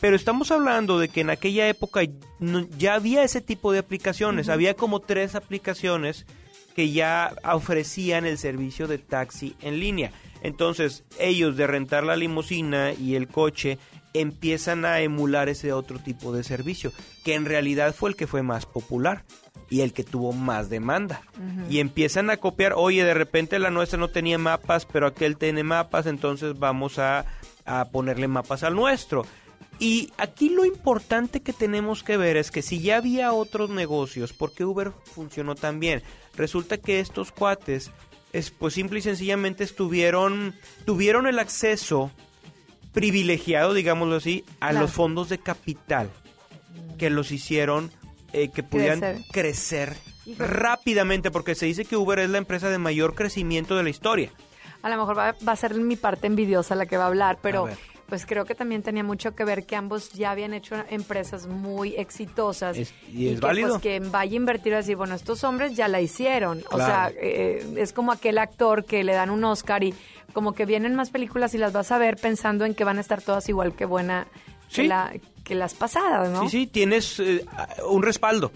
Pero 0.00 0.14
estamos 0.16 0.50
hablando 0.50 0.98
de 0.98 1.08
que 1.08 1.22
en 1.22 1.30
aquella 1.30 1.68
época 1.68 2.00
no- 2.38 2.66
ya 2.76 2.94
había 2.94 3.22
ese 3.22 3.40
tipo 3.40 3.72
de 3.72 3.78
aplicaciones, 3.78 4.48
había 4.48 4.74
como 4.74 5.00
tres 5.00 5.34
aplicaciones 5.34 6.26
que 6.74 6.90
ya 6.90 7.32
ofrecían 7.54 8.26
el 8.26 8.36
servicio 8.36 8.86
de 8.88 8.98
taxi 8.98 9.54
en 9.62 9.80
línea. 9.80 10.10
Entonces, 10.46 11.02
ellos 11.18 11.56
de 11.56 11.66
rentar 11.66 12.04
la 12.04 12.14
limusina 12.14 12.92
y 12.92 13.16
el 13.16 13.26
coche 13.26 13.78
empiezan 14.14 14.84
a 14.84 15.00
emular 15.00 15.48
ese 15.48 15.72
otro 15.72 15.98
tipo 15.98 16.32
de 16.32 16.44
servicio, 16.44 16.92
que 17.24 17.34
en 17.34 17.46
realidad 17.46 17.92
fue 17.96 18.10
el 18.10 18.16
que 18.16 18.28
fue 18.28 18.44
más 18.44 18.64
popular 18.64 19.24
y 19.68 19.80
el 19.80 19.92
que 19.92 20.04
tuvo 20.04 20.32
más 20.32 20.70
demanda. 20.70 21.22
Y 21.68 21.80
empiezan 21.80 22.30
a 22.30 22.36
copiar, 22.36 22.74
oye, 22.76 23.02
de 23.02 23.12
repente 23.12 23.58
la 23.58 23.72
nuestra 23.72 23.98
no 23.98 24.06
tenía 24.06 24.38
mapas, 24.38 24.86
pero 24.86 25.08
aquel 25.08 25.36
tiene 25.36 25.64
mapas, 25.64 26.06
entonces 26.06 26.56
vamos 26.56 27.00
a, 27.00 27.24
a 27.64 27.86
ponerle 27.86 28.28
mapas 28.28 28.62
al 28.62 28.76
nuestro. 28.76 29.26
Y 29.80 30.12
aquí 30.16 30.48
lo 30.48 30.64
importante 30.64 31.40
que 31.40 31.52
tenemos 31.52 32.04
que 32.04 32.16
ver 32.16 32.36
es 32.36 32.52
que 32.52 32.62
si 32.62 32.80
ya 32.80 32.98
había 32.98 33.32
otros 33.32 33.68
negocios, 33.68 34.32
¿por 34.32 34.54
qué 34.54 34.64
Uber 34.64 34.92
funcionó 35.12 35.56
tan 35.56 35.80
bien? 35.80 36.04
Resulta 36.36 36.78
que 36.78 37.00
estos 37.00 37.32
cuates, 37.32 37.90
es, 38.38 38.50
pues 38.50 38.74
simple 38.74 38.98
y 38.98 39.02
sencillamente 39.02 39.64
estuvieron, 39.64 40.54
tuvieron 40.84 41.26
el 41.26 41.38
acceso 41.38 42.10
privilegiado, 42.92 43.74
digámoslo 43.74 44.16
así, 44.16 44.44
a 44.60 44.70
Claro. 44.70 44.80
los 44.86 44.92
fondos 44.92 45.28
de 45.28 45.38
capital 45.38 46.10
que 46.98 47.10
los 47.10 47.30
hicieron 47.32 47.90
eh, 48.32 48.50
que 48.50 48.62
pudieran 48.62 49.24
Crecer. 49.32 49.96
rápidamente, 50.38 51.30
porque 51.30 51.54
se 51.54 51.66
dice 51.66 51.84
que 51.84 51.96
Uber 51.96 52.18
es 52.18 52.30
la 52.30 52.38
empresa 52.38 52.68
de 52.70 52.78
mayor 52.78 53.14
crecimiento 53.14 53.76
de 53.76 53.82
la 53.82 53.90
historia. 53.90 54.30
A 54.82 54.88
lo 54.88 54.96
mejor 54.96 55.16
va, 55.18 55.34
va 55.46 55.52
a 55.52 55.56
ser 55.56 55.74
mi 55.74 55.96
parte 55.96 56.26
envidiosa 56.26 56.74
la 56.74 56.86
que 56.86 56.96
va 56.96 57.04
a 57.04 57.08
hablar, 57.08 57.38
pero. 57.42 57.68
Pues 58.08 58.24
creo 58.26 58.44
que 58.44 58.54
también 58.54 58.82
tenía 58.82 59.02
mucho 59.02 59.34
que 59.34 59.44
ver 59.44 59.66
que 59.66 59.74
ambos 59.76 60.10
ya 60.12 60.30
habían 60.30 60.54
hecho 60.54 60.76
empresas 60.90 61.46
muy 61.46 61.94
exitosas. 61.96 62.76
Es- 62.76 62.94
y 63.12 63.28
es 63.28 63.34
que, 63.40 63.40
válido. 63.46 63.68
Pues, 63.70 63.82
que 63.82 64.00
vaya 64.00 64.32
a 64.32 64.36
invertir 64.36 64.74
así, 64.74 64.94
bueno, 64.94 65.14
estos 65.14 65.42
hombres 65.44 65.74
ya 65.74 65.88
la 65.88 66.00
hicieron. 66.00 66.62
O 66.70 66.76
sea, 66.76 67.10
eh, 67.20 67.66
es 67.76 67.92
como 67.92 68.12
aquel 68.12 68.38
actor 68.38 68.84
que 68.84 69.02
le 69.04 69.12
dan 69.12 69.30
un 69.30 69.42
Oscar 69.44 69.82
y 69.82 69.94
como 70.32 70.52
que 70.54 70.66
vienen 70.66 70.94
más 70.94 71.10
películas 71.10 71.54
y 71.54 71.58
las 71.58 71.72
vas 71.72 71.90
a 71.92 71.98
ver 71.98 72.16
pensando 72.16 72.64
en 72.64 72.74
que 72.74 72.84
van 72.84 72.98
a 72.98 73.00
estar 73.00 73.22
todas 73.22 73.48
igual 73.48 73.74
que 73.74 73.84
buena 73.86 74.26
que, 74.68 74.82
Sí. 74.82 74.86
la- 74.88 75.12
que 75.44 75.54
las 75.54 75.74
pasadas, 75.74 76.28
¿no? 76.30 76.42
Sí, 76.42 76.48
sí, 76.48 76.66
tienes 76.66 77.18
eh, 77.20 77.44
un 77.88 78.02
respaldo, 78.02 78.50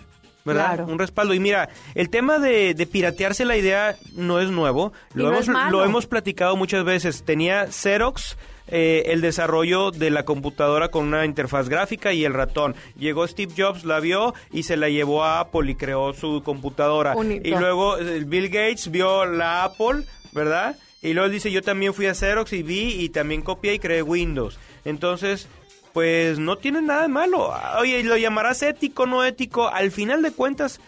¿verdad? 0.44 0.74
Claro. 0.74 0.86
Un 0.92 0.98
respaldo. 0.98 1.34
Y 1.34 1.40
mira, 1.40 1.68
el 1.94 2.10
tema 2.10 2.38
de, 2.38 2.74
de 2.74 2.86
piratearse 2.86 3.44
la 3.44 3.56
idea 3.56 3.96
no 4.14 4.40
es 4.40 4.50
nuevo. 4.50 4.92
Y 5.14 5.18
Lo, 5.18 5.24
no 5.24 5.30
hemos, 5.30 5.42
es 5.42 5.48
malo. 5.48 5.78
lo 5.78 5.84
hemos 5.84 6.06
platicado 6.06 6.56
muchas 6.56 6.84
veces. 6.84 7.22
Tenía 7.24 7.66
Xerox 7.70 8.36
eh, 8.70 9.04
el 9.06 9.20
desarrollo 9.20 9.90
de 9.90 10.10
la 10.10 10.24
computadora 10.24 10.88
con 10.88 11.06
una 11.06 11.24
interfaz 11.24 11.68
gráfica 11.68 12.12
y 12.12 12.24
el 12.24 12.34
ratón. 12.34 12.74
Llegó 12.96 13.26
Steve 13.26 13.52
Jobs, 13.56 13.84
la 13.84 14.00
vio 14.00 14.34
y 14.52 14.64
se 14.64 14.76
la 14.76 14.88
llevó 14.88 15.24
a 15.24 15.40
Apple 15.40 15.70
y 15.70 15.74
creó 15.74 16.12
su 16.12 16.42
computadora. 16.44 17.14
Único. 17.16 17.46
Y 17.46 17.50
luego 17.50 17.98
eh, 17.98 18.24
Bill 18.26 18.48
Gates 18.48 18.90
vio 18.90 19.26
la 19.26 19.64
Apple, 19.64 20.04
¿verdad? 20.32 20.76
Y 21.02 21.14
luego 21.14 21.28
dice, 21.28 21.50
yo 21.50 21.62
también 21.62 21.94
fui 21.94 22.06
a 22.06 22.14
Xerox 22.14 22.52
y 22.52 22.62
vi 22.62 23.02
y 23.02 23.08
también 23.08 23.42
copié 23.42 23.74
y 23.74 23.78
creé 23.78 24.02
Windows. 24.02 24.58
Entonces, 24.84 25.48
pues 25.92 26.38
no 26.38 26.56
tiene 26.56 26.82
nada 26.82 27.02
de 27.02 27.08
malo. 27.08 27.52
Oye, 27.78 28.02
lo 28.04 28.16
llamarás 28.16 28.62
ético, 28.62 29.06
no 29.06 29.24
ético. 29.24 29.68
Al 29.68 29.90
final 29.90 30.22
de 30.22 30.30
cuentas, 30.32 30.80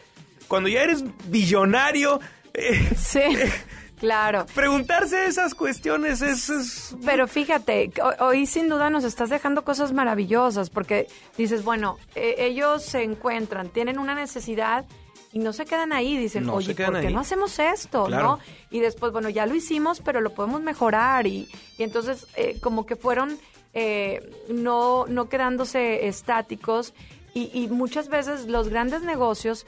cuando 0.49 0.69
ya 0.69 0.83
eres 0.83 1.05
billonario, 1.29 2.21
eh, 2.55 2.91
Sí, 2.97 3.21
claro. 4.03 4.45
preguntarse 4.55 5.25
esas 5.25 5.55
cuestiones 5.55 6.21
es... 6.21 6.51
es- 6.51 6.95
Pero 7.05 7.27
fíjate, 7.27 7.91
ho- 8.03 8.27
hoy 8.27 8.45
sin 8.47 8.69
duda 8.69 8.91
nos 8.91 9.05
estás 9.05 9.31
dejando 9.31 9.65
cosas 9.65 9.93
maravillosas 9.95 10.69
porque 10.69 11.07
dices, 11.39 11.65
bueno, 11.65 11.97
eh, 12.15 12.35
ellos 12.39 12.83
se 12.85 13.03
encuentran, 13.05 13.71
tienen 13.71 13.99
una 13.99 14.15
necesidad 14.15 14.85
y 15.33 15.39
no 15.39 15.55
se 15.55 15.65
quedan 15.65 15.95
ahí, 15.95 16.19
dicen, 16.19 16.45
No 16.45 16.55
oye, 16.57 16.75
¿por 16.75 17.01
qué 17.01 17.07
ahí. 17.07 17.15
no 17.15 17.21
hacemos 17.21 17.59
esto? 17.59 18.05
Claro. 18.05 18.23
¿no? 18.23 18.39
Y 18.71 18.81
después, 18.81 19.13
bueno, 19.13 19.31
ya 19.31 19.47
lo 19.47 19.55
hicimos, 19.55 20.01
pero 20.01 20.21
lo 20.21 20.35
podemos 20.35 20.61
mejorar 20.61 21.27
y, 21.27 21.49
y 21.79 21.83
entonces 21.83 22.27
eh, 22.37 22.59
como 22.61 22.85
que 22.85 22.97
fueron 22.97 23.39
eh, 23.73 24.21
no, 24.51 25.07
no 25.09 25.31
quedándose 25.31 26.07
estáticos 26.07 26.93
y, 27.33 27.51
y 27.59 27.69
muchas 27.69 28.09
veces 28.09 28.47
los 28.47 28.69
grandes 28.69 29.01
negocios 29.05 29.65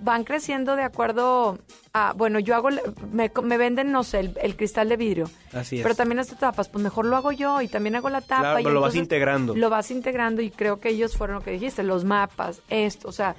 van 0.00 0.24
creciendo 0.24 0.76
de 0.76 0.82
acuerdo 0.82 1.58
a, 1.92 2.12
bueno, 2.12 2.38
yo 2.38 2.54
hago, 2.54 2.68
me, 3.12 3.30
me 3.42 3.58
venden, 3.58 3.92
no 3.92 4.04
sé, 4.04 4.20
el, 4.20 4.38
el 4.42 4.56
cristal 4.56 4.88
de 4.88 4.96
vidrio. 4.96 5.30
Así 5.52 5.76
es. 5.76 5.82
Pero 5.82 5.94
también 5.94 6.16
las 6.16 6.28
tapas, 6.28 6.68
pues 6.68 6.82
mejor 6.82 7.06
lo 7.06 7.16
hago 7.16 7.32
yo 7.32 7.60
y 7.60 7.68
también 7.68 7.96
hago 7.96 8.10
la 8.10 8.20
tapa. 8.20 8.40
Claro, 8.40 8.60
y 8.60 8.62
pero 8.64 8.74
lo 8.74 8.80
vas 8.80 8.94
integrando. 8.94 9.54
Lo 9.54 9.70
vas 9.70 9.90
integrando 9.90 10.42
y 10.42 10.50
creo 10.50 10.80
que 10.80 10.90
ellos 10.90 11.16
fueron 11.16 11.36
lo 11.36 11.42
que 11.42 11.52
dijiste, 11.52 11.82
los 11.82 12.04
mapas, 12.04 12.60
esto, 12.68 13.08
o 13.08 13.12
sea, 13.12 13.36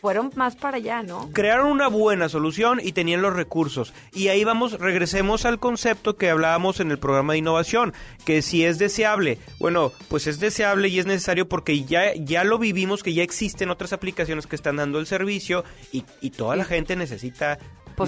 fueron 0.00 0.30
más 0.34 0.56
para 0.56 0.78
allá, 0.78 1.02
¿no? 1.02 1.30
crearon 1.32 1.70
una 1.70 1.88
buena 1.88 2.28
solución 2.28 2.80
y 2.82 2.92
tenían 2.92 3.22
los 3.22 3.34
recursos. 3.34 3.92
Y 4.12 4.28
ahí 4.28 4.44
vamos, 4.44 4.78
regresemos 4.78 5.44
al 5.44 5.58
concepto 5.58 6.16
que 6.16 6.30
hablábamos 6.30 6.80
en 6.80 6.90
el 6.90 6.98
programa 6.98 7.34
de 7.34 7.40
innovación, 7.40 7.92
que 8.24 8.42
si 8.42 8.64
es 8.64 8.78
deseable, 8.78 9.38
bueno, 9.58 9.92
pues 10.08 10.26
es 10.26 10.40
deseable 10.40 10.88
y 10.88 10.98
es 10.98 11.06
necesario 11.06 11.48
porque 11.48 11.84
ya, 11.84 12.14
ya 12.14 12.44
lo 12.44 12.58
vivimos, 12.58 13.02
que 13.02 13.14
ya 13.14 13.22
existen 13.22 13.70
otras 13.70 13.92
aplicaciones 13.92 14.46
que 14.46 14.56
están 14.56 14.76
dando 14.76 14.98
el 14.98 15.06
servicio 15.06 15.64
y, 15.92 16.04
y 16.20 16.30
toda 16.30 16.56
la 16.56 16.64
gente 16.64 16.96
necesita 16.96 17.58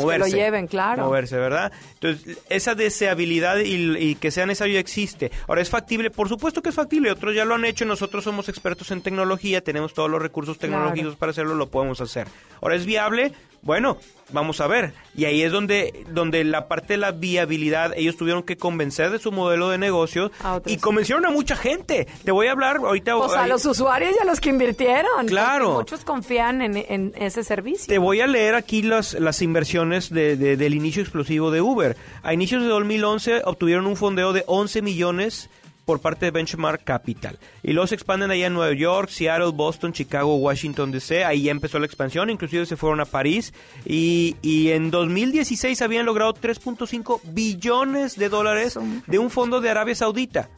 Pues 0.00 0.12
que 0.14 0.18
lo 0.18 0.26
lleven, 0.26 0.66
claro. 0.66 1.04
Moverse, 1.04 1.36
¿verdad? 1.36 1.72
Entonces, 1.94 2.38
esa 2.48 2.74
deseabilidad 2.74 3.58
y, 3.58 3.96
y 3.98 4.14
que 4.16 4.30
sea 4.30 4.46
necesario 4.46 4.78
existe. 4.78 5.30
Ahora, 5.48 5.62
¿es 5.62 5.70
factible? 5.70 6.10
Por 6.10 6.28
supuesto 6.28 6.62
que 6.62 6.70
es 6.70 6.74
factible. 6.74 7.10
Otros 7.10 7.34
ya 7.34 7.44
lo 7.44 7.54
han 7.54 7.64
hecho. 7.64 7.84
Nosotros 7.84 8.24
somos 8.24 8.48
expertos 8.48 8.90
en 8.90 9.02
tecnología, 9.02 9.60
tenemos 9.62 9.94
todos 9.94 10.10
los 10.10 10.20
recursos 10.20 10.58
Claro. 10.58 10.74
tecnológicos 10.74 11.16
para 11.16 11.30
hacerlo, 11.30 11.54
lo 11.54 11.68
podemos 11.70 12.00
hacer. 12.00 12.26
Ahora, 12.60 12.76
¿es 12.76 12.86
viable? 12.86 13.32
Bueno, 13.62 13.96
vamos 14.32 14.60
a 14.60 14.66
ver. 14.66 14.92
Y 15.14 15.24
ahí 15.26 15.42
es 15.42 15.52
donde, 15.52 16.04
donde 16.10 16.42
la 16.42 16.66
parte 16.66 16.94
de 16.94 16.96
la 16.96 17.12
viabilidad, 17.12 17.92
ellos 17.96 18.16
tuvieron 18.16 18.42
que 18.42 18.56
convencer 18.56 19.10
de 19.10 19.20
su 19.20 19.30
modelo 19.30 19.68
de 19.70 19.78
negocio 19.78 20.32
y 20.66 20.78
convencieron 20.78 21.24
a 21.26 21.30
mucha 21.30 21.54
gente. 21.54 22.08
Te 22.24 22.32
voy 22.32 22.48
a 22.48 22.52
hablar 22.52 22.78
ahorita. 22.78 23.16
Pues 23.16 23.32
a 23.34 23.46
los 23.46 23.64
usuarios 23.64 24.14
y 24.18 24.20
a 24.20 24.24
los 24.24 24.40
que 24.40 24.48
invirtieron. 24.50 25.26
Claro. 25.28 25.74
Muchos 25.74 26.04
confían 26.04 26.60
en, 26.60 26.76
en 26.76 27.12
ese 27.16 27.44
servicio. 27.44 27.86
Te 27.86 27.98
voy 27.98 28.20
a 28.20 28.26
leer 28.26 28.56
aquí 28.56 28.82
las, 28.82 29.14
las 29.14 29.42
inversiones 29.42 30.10
de- 30.10 30.36
de- 30.36 30.56
del 30.56 30.74
inicio 30.74 31.00
explosivo 31.02 31.52
de 31.52 31.60
Uber. 31.60 31.96
A 32.24 32.34
inicios 32.34 32.62
de 32.62 32.68
2011 32.68 33.42
obtuvieron 33.44 33.86
un 33.86 33.96
fondeo 33.96 34.32
de 34.32 34.42
11 34.48 34.82
millones 34.82 35.50
por 35.84 36.00
parte 36.00 36.26
de 36.26 36.30
Benchmark 36.30 36.84
Capital. 36.84 37.38
Y 37.62 37.72
luego 37.72 37.86
se 37.86 37.94
expanden 37.94 38.30
allá 38.30 38.46
en 38.46 38.54
Nueva 38.54 38.74
York, 38.74 39.08
Seattle, 39.10 39.50
Boston, 39.52 39.92
Chicago, 39.92 40.36
Washington 40.36 40.90
DC. 40.90 41.24
Ahí 41.24 41.42
ya 41.44 41.50
empezó 41.50 41.78
la 41.78 41.86
expansión, 41.86 42.30
inclusive 42.30 42.66
se 42.66 42.76
fueron 42.76 43.00
a 43.00 43.04
París. 43.04 43.52
Y, 43.84 44.36
y 44.42 44.70
en 44.70 44.90
2016 44.90 45.82
habían 45.82 46.06
logrado 46.06 46.34
3.5 46.34 47.20
billones 47.24 48.16
de 48.16 48.28
dólares 48.28 48.78
de 49.06 49.18
un 49.18 49.30
fondo 49.30 49.60
de 49.60 49.70
Arabia 49.70 49.94
Saudita. 49.94 50.48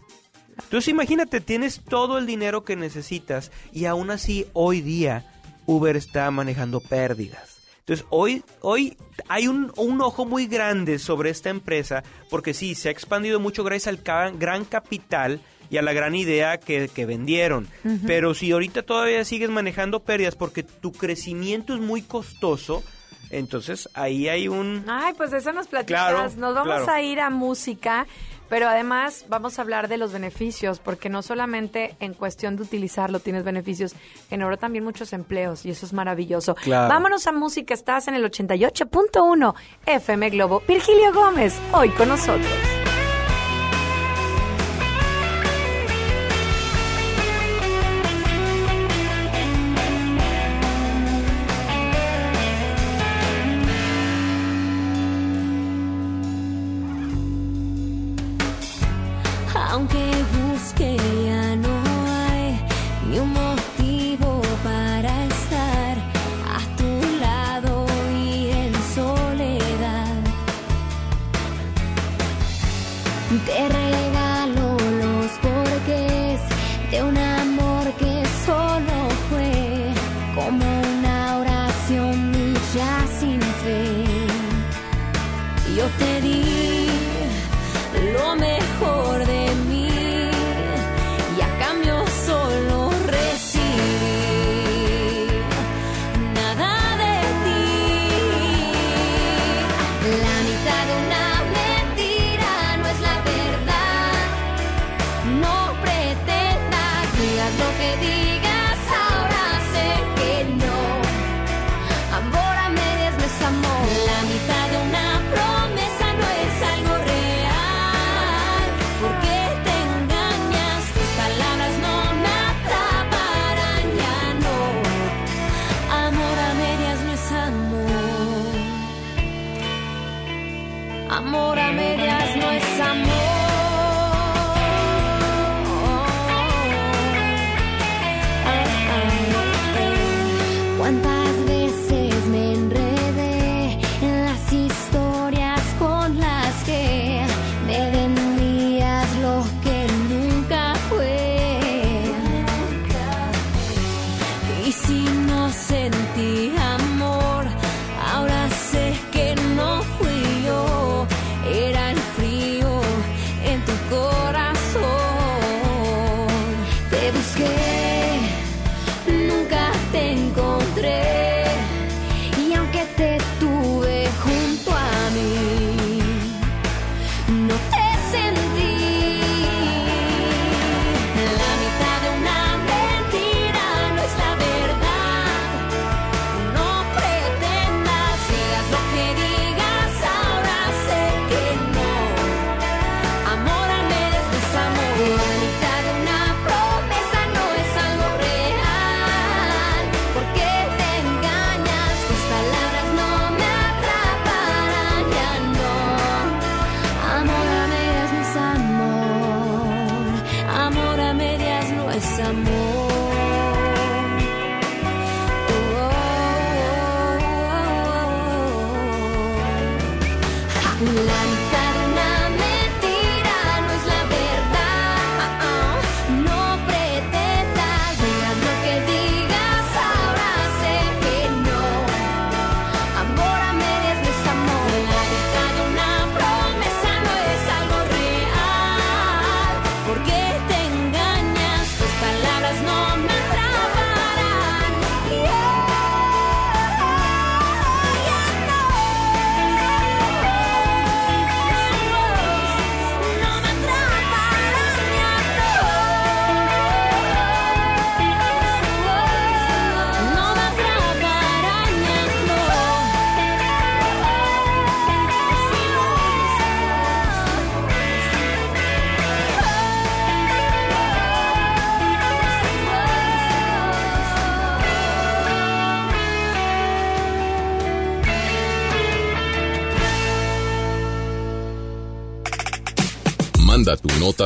Entonces 0.63 0.89
imagínate, 0.89 1.41
tienes 1.41 1.81
todo 1.81 2.19
el 2.19 2.27
dinero 2.27 2.65
que 2.65 2.77
necesitas 2.77 3.51
y 3.73 3.87
aún 3.87 4.11
así 4.11 4.47
hoy 4.53 4.83
día 4.83 5.25
Uber 5.67 5.97
está 5.97 6.31
manejando 6.31 6.81
pérdidas. 6.81 7.54
Entonces, 7.87 8.07
hoy, 8.09 8.43
hoy 8.63 8.97
hay 9.29 9.47
un, 9.47 9.71
un 9.77 10.01
ojo 10.01 10.25
muy 10.25 10.47
grande 10.47 10.99
sobre 10.99 11.29
esta 11.29 11.51
empresa, 11.51 12.03
porque 12.31 12.55
sí, 12.55 12.75
se 12.75 12.89
ha 12.89 12.93
expandido 12.93 13.41
mucho 13.41 13.63
gracias 13.63 13.95
al 13.95 14.39
gran 14.39 14.65
capital 14.65 15.43
y 15.69 15.77
a 15.77 15.83
la 15.83 15.93
gran 15.93 16.15
idea 16.15 16.57
que, 16.57 16.89
que 16.89 17.05
vendieron. 17.05 17.69
Pero 18.07 18.33
si 18.33 18.53
ahorita 18.53 18.85
todavía 18.85 19.23
sigues 19.27 19.51
manejando 19.51 20.01
pérdidas 20.01 20.35
porque 20.35 20.63
tu 20.63 20.93
crecimiento 20.93 21.75
es 21.75 21.81
muy 21.81 22.01
costoso, 22.01 22.83
entonces 23.29 23.89
ahí 23.93 24.29
hay 24.29 24.49
un... 24.49 24.85
Ay, 24.89 25.13
pues 25.15 25.31
de 25.31 25.39
eso 25.39 25.53
nos 25.53 25.67
platicas. 25.67 26.11
Claro, 26.11 26.23
nos 26.37 26.55
vamos 26.55 26.85
claro. 26.85 26.91
a 26.91 27.03
ir 27.03 27.21
a 27.21 27.29
música, 27.29 28.07
pero 28.49 28.69
además 28.69 29.27
vamos 29.29 29.59
a 29.59 29.63
hablar 29.63 29.89
de 29.89 29.97
los 29.97 30.13
beneficios, 30.13 30.79
porque 30.79 31.09
no 31.09 31.23
solamente 31.23 31.97
en 32.01 32.15
cuestión 32.15 32.57
de 32.57 32.63
utilizarlo 32.63 33.21
tienes 33.21 33.45
beneficios, 33.45 33.95
generó 34.29 34.57
también 34.57 34.85
muchos 34.85 35.13
empleos 35.13 35.65
y 35.67 35.71
eso 35.71 35.87
es 35.87 35.93
maravilloso. 35.93 36.55
Claro. 36.55 36.89
Vámonos 36.89 37.27
a 37.27 37.33
música, 37.33 37.75
estás 37.75 38.09
en 38.09 38.15
el 38.15 38.25
88.1 38.25 39.55
FM 39.87 40.31
Globo. 40.31 40.63
Virgilio 40.67 41.13
Gómez, 41.13 41.59
hoy 41.73 41.89
con 41.91 42.09
nosotros. 42.09 42.84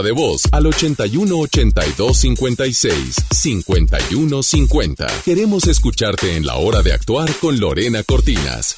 De 0.02 0.12
voz 0.12 0.42
al 0.52 0.66
81 0.66 1.38
82 1.38 2.16
56 2.16 3.16
51 3.30 4.42
50. 4.42 5.06
Queremos 5.24 5.66
escucharte 5.66 6.36
en 6.36 6.46
la 6.46 6.56
hora 6.56 6.82
de 6.82 6.92
actuar 6.92 7.30
con 7.40 7.58
Lorena 7.58 8.02
Cortinas. 8.02 8.76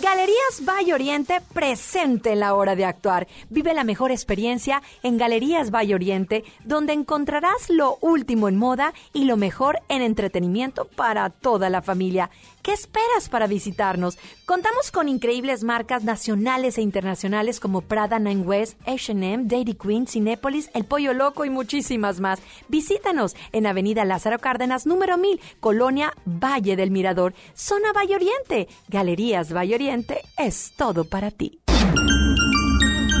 Galerías 0.00 0.62
Valle 0.62 0.94
Oriente 0.94 1.40
presente 1.52 2.32
en 2.32 2.40
la 2.40 2.54
hora 2.54 2.76
de 2.76 2.84
actuar. 2.84 3.26
Vive 3.50 3.74
la 3.74 3.82
mejor 3.82 4.12
experiencia 4.12 4.80
en 5.02 5.18
Galerías 5.18 5.72
Valle 5.72 5.96
Oriente, 5.96 6.44
donde 6.64 6.92
encontrarás 6.92 7.68
lo 7.68 7.98
último 8.00 8.48
en 8.48 8.56
moda 8.56 8.94
y 9.12 9.24
lo 9.24 9.36
mejor 9.36 9.80
en 9.88 10.02
entretenimiento 10.02 10.84
para 10.84 11.30
toda 11.30 11.68
la 11.68 11.82
familia. 11.82 12.30
¿Qué 12.68 12.74
esperas 12.74 13.30
para 13.30 13.46
visitarnos? 13.46 14.18
Contamos 14.44 14.90
con 14.90 15.08
increíbles 15.08 15.64
marcas 15.64 16.04
nacionales 16.04 16.76
e 16.76 16.82
internacionales 16.82 17.60
como 17.60 17.80
Prada 17.80 18.18
Nine 18.18 18.42
West, 18.42 18.78
H&M, 18.86 19.44
Dairy 19.46 19.72
Queen, 19.72 20.06
Cinépolis, 20.06 20.68
El 20.74 20.84
Pollo 20.84 21.14
Loco 21.14 21.46
y 21.46 21.48
muchísimas 21.48 22.20
más. 22.20 22.40
Visítanos 22.68 23.36
en 23.52 23.66
Avenida 23.66 24.04
Lázaro 24.04 24.38
Cárdenas, 24.38 24.84
número 24.84 25.16
1000, 25.16 25.40
Colonia 25.60 26.12
Valle 26.26 26.76
del 26.76 26.90
Mirador, 26.90 27.32
zona 27.54 27.94
Valle 27.94 28.16
Oriente. 28.16 28.68
Galerías 28.88 29.50
Valle 29.50 29.74
Oriente 29.74 30.20
es 30.36 30.74
todo 30.76 31.04
para 31.04 31.30
ti. 31.30 31.62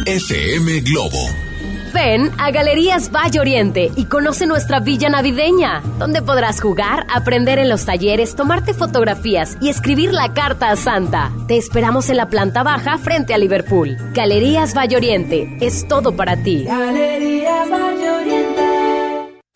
FM 0.04 0.80
Globo. 0.80 1.47
Ven 1.92 2.30
a 2.38 2.50
Galerías 2.50 3.10
Valle 3.10 3.40
Oriente 3.40 3.90
y 3.96 4.04
conoce 4.04 4.46
nuestra 4.46 4.80
villa 4.80 5.08
navideña, 5.08 5.82
donde 5.98 6.22
podrás 6.22 6.60
jugar, 6.60 7.06
aprender 7.12 7.58
en 7.58 7.68
los 7.68 7.84
talleres, 7.84 8.34
tomarte 8.34 8.74
fotografías 8.74 9.56
y 9.60 9.68
escribir 9.68 10.12
la 10.12 10.32
carta 10.32 10.70
a 10.70 10.76
Santa. 10.76 11.32
Te 11.46 11.56
esperamos 11.56 12.10
en 12.10 12.16
la 12.16 12.28
planta 12.28 12.62
baja 12.62 12.98
frente 12.98 13.34
a 13.34 13.38
Liverpool. 13.38 13.96
Galerías 14.12 14.74
Valle 14.74 14.96
Oriente 14.96 15.56
es 15.60 15.86
todo 15.88 16.16
para 16.16 16.36
ti. 16.42 16.66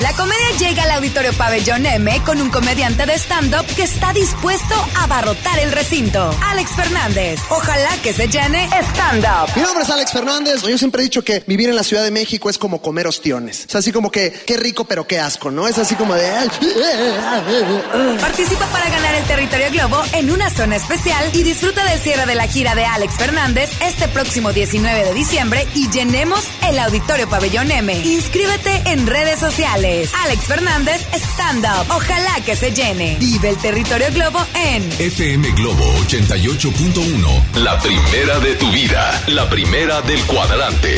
La 0.00 0.12
comedia 0.12 0.50
llega 0.60 0.84
al 0.84 0.92
Auditorio 0.92 1.32
Pabellón 1.32 1.84
M 1.84 2.22
con 2.24 2.40
un 2.40 2.50
comediante 2.50 3.04
de 3.04 3.14
stand-up 3.14 3.66
que 3.74 3.82
está 3.82 4.12
dispuesto 4.12 4.74
a 4.94 5.04
abarrotar 5.04 5.58
el 5.58 5.72
recinto. 5.72 6.30
Alex 6.46 6.70
Fernández. 6.76 7.40
Ojalá 7.50 7.90
que 8.02 8.12
se 8.12 8.28
llene 8.28 8.68
stand-up. 8.92 9.50
Mi 9.56 9.62
nombre 9.62 9.82
es 9.82 9.90
Alex 9.90 10.12
Fernández. 10.12 10.62
Yo 10.62 10.78
siempre 10.78 11.02
he 11.02 11.04
dicho 11.04 11.22
que 11.22 11.42
vivir 11.48 11.68
en 11.68 11.74
la 11.74 11.82
Ciudad 11.82 12.04
de 12.04 12.12
México 12.12 12.48
es 12.48 12.58
como 12.58 12.80
comer 12.80 13.08
ostiones. 13.08 13.66
Es 13.68 13.74
así 13.74 13.90
como 13.90 14.12
que, 14.12 14.32
qué 14.32 14.56
rico, 14.56 14.84
pero 14.84 15.04
qué 15.04 15.18
asco, 15.18 15.50
¿no? 15.50 15.66
Es 15.66 15.78
así 15.78 15.96
como 15.96 16.14
de... 16.14 16.28
Participa 18.20 18.66
para 18.66 18.88
ganar 18.90 19.14
el 19.16 19.24
territorio 19.24 19.70
Globo 19.72 20.00
en 20.12 20.30
una 20.30 20.48
zona 20.50 20.76
especial 20.76 21.28
y 21.32 21.42
disfruta 21.42 21.84
del 21.84 21.98
cierre 21.98 22.26
de 22.26 22.36
la 22.36 22.46
gira 22.46 22.76
de 22.76 22.84
Alex 22.84 23.14
Fernández 23.14 23.68
este 23.82 24.06
próximo 24.06 24.52
19 24.52 25.04
de 25.06 25.14
diciembre 25.14 25.66
y 25.74 25.90
llenemos 25.90 26.44
el 26.68 26.78
Auditorio 26.78 27.28
Pabellón 27.28 27.72
M. 27.72 27.92
Inscríbete 28.04 28.82
en 28.86 29.08
redes 29.08 29.40
sociales. 29.40 29.87
Alex 29.88 30.44
Fernández 30.44 31.00
Stand 31.14 31.64
Up. 31.64 31.86
Ojalá 31.96 32.34
que 32.44 32.54
se 32.54 32.72
llene. 32.72 33.16
Vive 33.18 33.48
el 33.48 33.56
territorio 33.56 34.08
Globo 34.12 34.38
en 34.54 34.82
FM 34.98 35.50
Globo 35.52 35.82
88.1. 36.06 37.62
La 37.62 37.78
primera 37.80 38.38
de 38.38 38.54
tu 38.56 38.70
vida. 38.70 39.22
La 39.28 39.48
primera 39.48 40.02
del 40.02 40.20
cuadrante. 40.24 40.96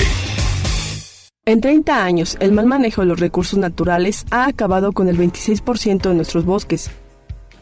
En 1.45 1.61
30 1.61 2.05
años, 2.05 2.37
el 2.41 2.51
mal 2.51 2.67
manejo 2.67 3.03
de 3.03 3.07
los 3.07 3.21
recursos 3.21 3.61
naturales 3.61 4.25
ha 4.33 4.47
acabado 4.47 4.91
con 4.91 5.09
el 5.09 5.17
26% 5.17 6.09
de 6.09 6.15
nuestros 6.15 6.45
bosques. 6.45 6.91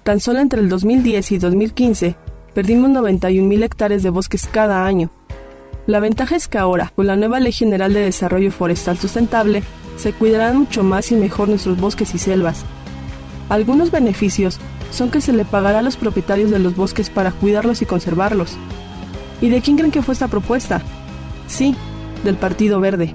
Tan 0.05 0.21
solo 0.21 0.39
entre 0.39 0.61
el 0.61 0.71
2010 0.71 1.33
y 1.33 1.39
2015, 1.39 2.17
perdimos 2.55 2.91
91.000 2.91 3.65
hectáreas 3.65 4.03
de 4.03 4.09
bosques 4.09 4.49
cada 4.51 4.87
año. 4.87 5.11
La 5.87 6.01
ventaja 6.01 6.37
es 6.37 6.49
que 6.49 6.57
ahora, 6.57 6.91
con 6.97 7.07
la 7.07 7.17
nueva 7.17 7.39
Ley 7.39 7.53
General 7.53 7.93
de 7.93 8.01
Desarrollo 8.01 8.51
Forestal 8.51 8.99
Sustentable, 8.99 9.63
se 9.99 10.13
cuidarán 10.13 10.59
mucho 10.59 10.83
más 10.83 11.13
y 11.13 11.17
mejor 11.17 11.49
nuestros 11.49 11.79
bosques 11.79 12.15
y 12.15 12.19
selvas. 12.19 12.65
Algunos 13.49 13.91
beneficios 13.91 14.59
son 14.91 15.11
que 15.11 15.21
se 15.21 15.33
le 15.33 15.45
pagará 15.45 15.81
a 15.81 15.83
los 15.83 15.97
propietarios 15.97 16.51
de 16.51 16.59
los 16.59 16.77
bosques 16.77 17.11
para 17.11 17.33
cuidarlos 17.33 17.83
y 17.83 17.87
conservarlos. 17.87 18.57
¿Y 19.41 19.51
de 19.51 19.61
quién 19.61 19.77
creen 19.77 19.93
que 19.93 20.03
fue 20.03 20.15
esta 20.15 20.29
propuesta? 20.29 20.83
Sí, 21.47 21.75
del 22.25 22.37
Partido 22.37 22.81
Verde. 22.81 23.15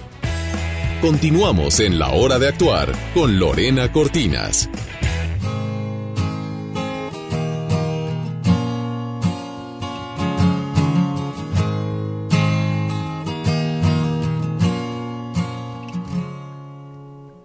Continuamos 1.01 1.79
en 1.79 1.97
la 1.97 2.11
hora 2.11 2.37
de 2.37 2.47
actuar 2.47 2.91
con 3.15 3.39
Lorena 3.39 3.91
Cortinas. 3.91 4.69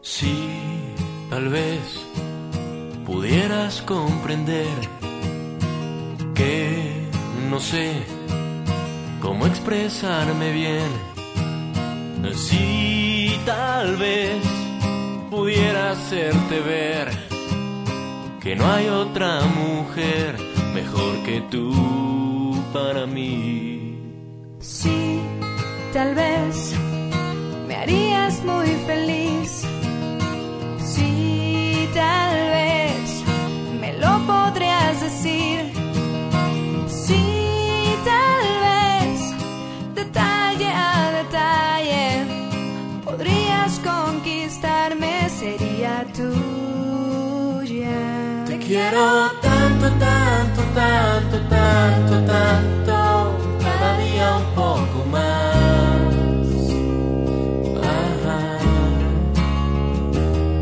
Si 0.02 0.36
tal 1.30 1.48
vez 1.48 1.80
pudieras 3.06 3.80
comprender 3.80 4.66
que 6.34 7.08
no 7.48 7.58
sé 7.58 7.94
cómo 9.22 9.46
expresarme 9.46 10.52
bien. 10.52 11.15
Hacerte 16.06 16.60
ver 16.60 17.08
que 18.40 18.54
no 18.54 18.64
hay 18.70 18.86
otra 18.86 19.40
mujer 19.40 20.36
mejor 20.72 21.24
que 21.24 21.40
tú 21.50 22.62
para 22.72 23.06
mí. 23.06 23.98
Sí, 24.60 25.20
tal 25.92 26.14
vez 26.14 26.75
tanto, 51.86 52.14
tanto, 52.32 53.38
cada 53.60 53.98
día 53.98 54.36
un 54.36 54.54
poco 54.54 54.98
más. 55.10 56.14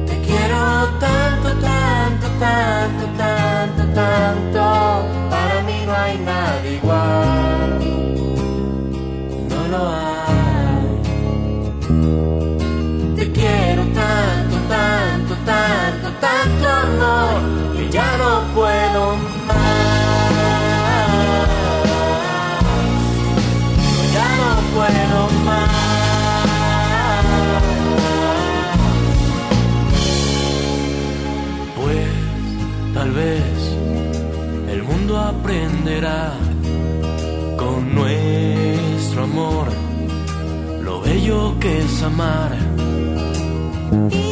Te 0.06 0.16
quiero 0.26 0.60
tanto, 1.00 1.48
tanto, 1.68 2.26
tanto, 2.38 3.04
tanto, 3.16 3.82
tanto, 3.94 4.63
bello 43.90 44.08
que 44.10 44.23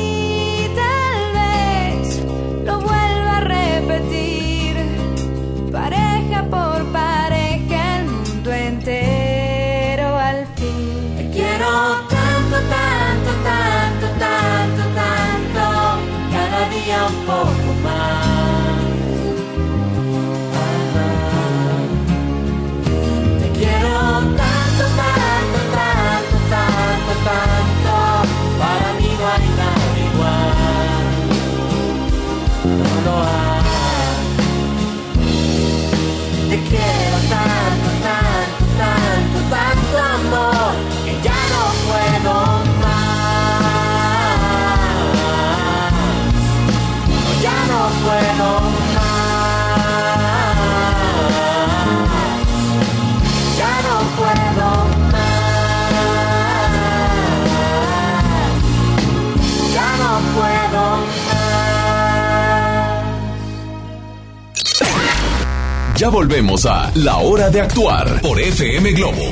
Ya 66.02 66.08
volvemos 66.08 66.66
a 66.66 66.90
La 66.96 67.18
Hora 67.18 67.48
de 67.48 67.60
Actuar 67.60 68.20
por 68.22 68.40
FM 68.40 68.90
Globo. 68.90 69.22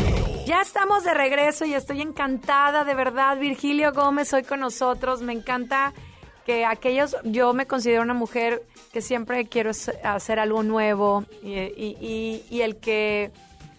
Ya 0.47 0.61
estamos 0.61 1.03
de 1.03 1.13
regreso 1.15 1.65
y 1.65 1.75
estoy 1.75 2.01
encantada, 2.01 2.85
de 2.85 2.95
verdad. 2.95 3.37
Virgilio 3.41 3.93
Gómez 3.93 4.33
hoy 4.35 4.45
con 4.45 4.61
nosotros. 4.61 5.21
Me 5.21 5.33
encanta 5.33 5.93
que 6.47 6.65
aquellos, 6.65 7.17
yo 7.25 7.55
me 7.55 7.67
considero 7.67 8.03
una 8.03 8.15
mujer 8.15 8.63
que 8.93 9.03
siempre 9.03 9.49
quiero 9.49 9.73
hacer 10.05 10.39
algo 10.39 10.63
nuevo 10.63 11.25
y, 11.43 11.55
y- 11.55 11.97
y- 12.01 12.45
y 12.49 12.61
el 12.61 12.77
que 12.77 13.33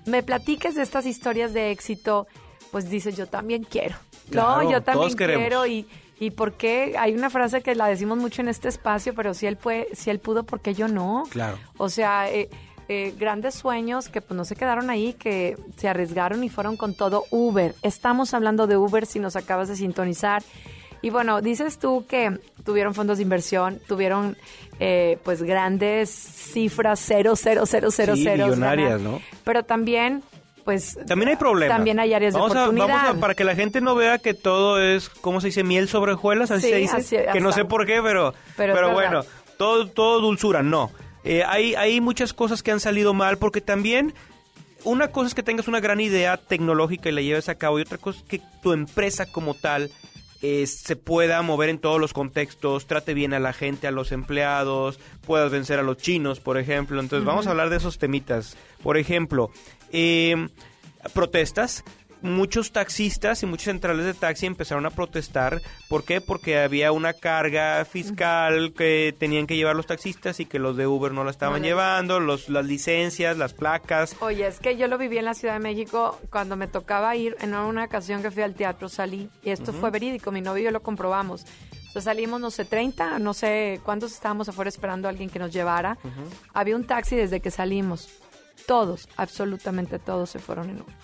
me 0.06 0.22
platiques 0.22 0.76
de 0.76 0.82
estas 0.82 1.06
historias 1.06 1.54
de 1.54 1.72
éxito, 1.72 2.28
pues 2.72 2.90
dices, 2.90 3.16
yo 3.16 3.26
también 3.26 3.64
quiero. 3.64 3.96
Claro, 4.30 4.64
no, 4.64 4.70
yo 4.70 4.82
también 4.84 5.14
quiero 5.16 5.66
y, 5.66 5.88
y 6.20 6.32
por 6.32 6.56
qué, 6.56 6.96
hay 7.00 7.14
una 7.14 7.30
frase 7.30 7.62
que 7.62 7.74
la 7.74 7.88
decimos 7.88 8.18
mucho 8.18 8.42
en 8.42 8.50
este 8.50 8.68
espacio, 8.68 9.16
pero 9.16 9.34
si 9.34 9.48
él, 9.48 9.56
puede, 9.56 9.88
si 9.96 10.10
él 10.10 10.20
pudo, 10.20 10.44
¿por 10.44 10.60
qué 10.60 10.74
yo 10.74 10.90
no? 10.90 11.24
Claro. 11.30 11.58
O 11.78 11.88
sea, 11.88 12.30
eh, 12.30 12.50
eh, 12.94 13.14
grandes 13.18 13.56
sueños 13.56 14.10
que 14.10 14.20
pues 14.22 14.36
no 14.36 14.44
se 14.44 14.56
quedaron 14.58 14.90
ahí, 14.90 15.14
que 15.14 15.56
se 15.78 15.88
arriesgaron 15.88 16.44
y 16.44 16.50
fueron 16.50 16.76
con 16.76 16.94
todo 16.94 17.24
Uber. 17.32 17.74
Estamos 17.84 18.34
hablando 18.34 18.68
de 18.68 18.76
Uber 18.76 19.06
si 19.06 19.20
nos 19.20 19.36
acabas 19.38 19.70
de 19.70 19.78
sintonizar. 19.78 20.44
Y 21.02 21.10
bueno, 21.10 21.42
dices 21.42 21.80
tú 21.80 22.06
que 22.08 22.38
tuvieron 22.66 22.94
fondos 22.94 23.18
de 23.18 23.24
inversión, 23.24 23.80
tuvieron 23.88 24.36
eh, 24.80 25.18
pues 25.24 25.42
grandes 25.42 26.10
cifras, 26.12 27.00
cero, 27.00 27.34
cero, 27.36 27.64
cero, 27.66 27.88
cero, 27.92 28.16
Sí, 28.16 28.24
ceros, 28.26 28.50
millonarias. 28.50 29.00
¿no? 29.02 29.20
Pero 29.46 29.64
también, 29.64 30.22
pues... 30.66 31.00
También 31.08 31.30
hay 31.30 31.38
problemas. 31.38 31.76
También 31.78 32.00
hay 32.00 32.14
áreas 32.14 32.34
vamos 32.34 32.52
de 32.54 32.60
a- 32.60 32.64
oportunidad. 32.64 32.88
vamos 33.06 33.16
a- 33.18 33.20
para 33.20 33.34
que 33.36 33.44
la 33.46 33.56
gente 33.56 33.80
no 33.82 33.96
vea 33.96 34.18
que 34.20 34.34
todo 34.36 34.80
es, 34.82 35.08
¿cómo 35.10 35.40
se 35.42 35.48
dice? 35.48 35.64
Miel 35.64 35.88
sobre 35.88 36.12
hojuelas, 36.14 36.52
así 36.52 36.68
Sí, 36.68 36.70
se 36.72 36.78
dice. 36.78 36.98
así- 36.98 37.18
que 37.34 37.40
no 37.40 37.52
sé 37.52 37.64
por 37.66 37.86
qué, 37.88 38.00
pero, 38.04 38.34
Pero 38.58 38.74
pero, 38.76 38.92
bueno, 38.92 39.22
todo, 39.58 39.88
todo 39.88 40.20
dulzura, 40.22 40.62
no. 40.62 40.92
Eh, 41.24 41.44
hay, 41.46 41.76
hay 41.76 42.02
muchas 42.02 42.34
cosas 42.34 42.64
que 42.64 42.72
han 42.72 42.80
salido 42.80 43.14
mal 43.14 43.38
porque 43.38 43.62
también 43.62 44.14
una 44.84 45.10
cosa 45.10 45.28
es 45.28 45.36
que 45.36 45.44
tengas 45.44 45.68
una 45.68 45.80
gran 45.80 46.00
idea 46.00 46.38
tecnológica 46.38 47.10
y 47.10 47.12
la 47.12 47.22
lleves 47.22 47.50
a 47.50 47.56
cabo 47.56 47.80
y 47.80 47.84
otra 47.84 47.98
cosa 47.98 48.20
es 48.20 48.26
que 48.26 48.42
tu 48.62 48.74
empresa 48.74 49.26
como 49.26 49.54
tal 49.54 49.92
eh, 50.42 50.66
se 50.66 50.96
pueda 50.96 51.42
mover 51.44 51.70
en 51.70 51.78
todos 51.78 52.00
los 52.00 52.14
contextos, 52.14 52.88
trate 52.88 53.14
bien 53.14 53.34
a 53.34 53.40
la 53.40 53.54
gente, 53.54 53.88
a 53.88 53.92
los 53.92 54.12
empleados, 54.12 55.00
puedas 55.26 55.52
vencer 55.52 55.78
a 55.78 55.84
los 55.84 55.98
chinos, 55.98 56.40
por 56.40 56.58
ejemplo. 56.58 57.00
Entonces 57.00 57.26
vamos 57.26 57.46
a 57.46 57.52
hablar 57.52 57.70
de 57.70 57.78
esos 57.78 58.00
temitas. 58.00 58.58
Por 58.82 58.98
ejemplo, 58.98 59.52
eh, 59.92 60.48
protestas. 61.14 61.84
Muchos 62.22 62.72
taxistas 62.72 63.42
y 63.42 63.46
muchas 63.48 63.66
centrales 63.66 64.06
de 64.06 64.14
taxi 64.14 64.46
empezaron 64.46 64.86
a 64.86 64.92
protestar. 64.92 65.62
¿Por 65.90 66.04
qué? 66.04 66.22
Porque 66.22 66.60
había 66.60 66.92
una 66.92 67.14
carga 67.14 67.84
fiscal 67.86 68.74
que 68.74 69.16
tenían 69.18 69.48
que 69.48 69.56
llevar 69.56 69.76
los 69.76 69.88
taxistas 69.88 70.40
y 70.40 70.46
que 70.46 70.60
los 70.60 70.78
de 70.78 70.86
Uber 70.86 71.12
no 71.12 71.24
la 71.24 71.32
estaban 71.32 71.62
No 71.62 71.68
llevando, 71.68 72.20
los, 72.20 72.50
las 72.50 72.66
licencias, 72.66 73.38
las 73.38 73.54
placas. 73.54 74.16
Oye, 74.20 74.46
es 74.46 74.60
que 74.60 74.78
yo 74.78 74.88
lo 74.88 74.98
viví 74.98 75.18
en 75.18 75.26
la 75.26 75.34
Ciudad 75.34 75.56
de 75.56 75.60
México 75.62 76.20
cuando 76.30 76.56
me 76.56 76.68
tocaba 76.68 77.16
ir 77.16 77.36
en 77.42 77.56
una 77.56 77.86
ocasión 77.86 78.22
que 78.22 78.30
fui 78.30 78.44
al 78.44 78.54
teatro, 78.54 78.88
salí, 78.88 79.30
y 79.44 79.50
esto 79.50 79.74
fue 79.74 79.90
verídico, 79.90 80.32
mi 80.32 80.42
novio 80.42 80.62
y 80.62 80.66
yo 80.66 80.72
lo 80.72 80.82
comprobamos. 80.82 81.46
O 81.90 81.92
sea, 81.94 82.02
salimos, 82.02 82.40
no 82.40 82.52
sé, 82.52 82.64
30, 82.66 83.20
no 83.20 83.34
sé 83.34 83.82
cuántos 83.84 84.14
estábamos 84.14 84.48
afuera 84.48 84.70
esperando 84.70 85.08
a 85.08 85.12
alguien 85.12 85.30
que 85.30 85.40
nos 85.40 85.52
llevara. 85.52 85.98
Había 86.54 86.76
un 86.76 86.86
taxi 86.86 87.16
desde 87.16 87.42
que 87.42 87.52
salimos. 87.52 88.10
Todos, 88.66 89.10
absolutamente 89.18 90.00
todos 90.00 90.30
se 90.30 90.40
fueron 90.40 90.70
en 90.70 90.82
Uber. 90.82 90.96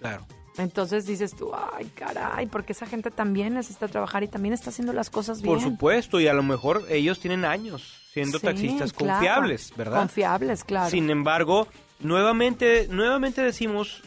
Claro. 0.00 0.26
Entonces 0.58 1.06
dices 1.06 1.34
tú, 1.34 1.50
ay, 1.54 1.86
caray, 1.94 2.46
porque 2.46 2.72
esa 2.72 2.86
gente 2.86 3.10
también 3.10 3.54
necesita 3.54 3.88
trabajar 3.88 4.22
y 4.22 4.28
también 4.28 4.52
está 4.52 4.68
haciendo 4.70 4.92
las 4.92 5.08
cosas 5.08 5.40
bien. 5.40 5.54
Por 5.54 5.62
supuesto, 5.62 6.20
y 6.20 6.28
a 6.28 6.34
lo 6.34 6.42
mejor 6.42 6.84
ellos 6.90 7.20
tienen 7.20 7.44
años 7.44 8.00
siendo 8.12 8.38
Sí, 8.38 8.44
taxistas 8.44 8.92
claro. 8.92 9.14
confiables, 9.20 9.72
¿verdad? 9.76 9.98
Confiables, 10.00 10.64
claro. 10.64 10.90
Sin 10.90 11.08
embargo, 11.08 11.66
nuevamente, 12.00 12.86
nuevamente 12.90 13.40
decimos 13.42 14.02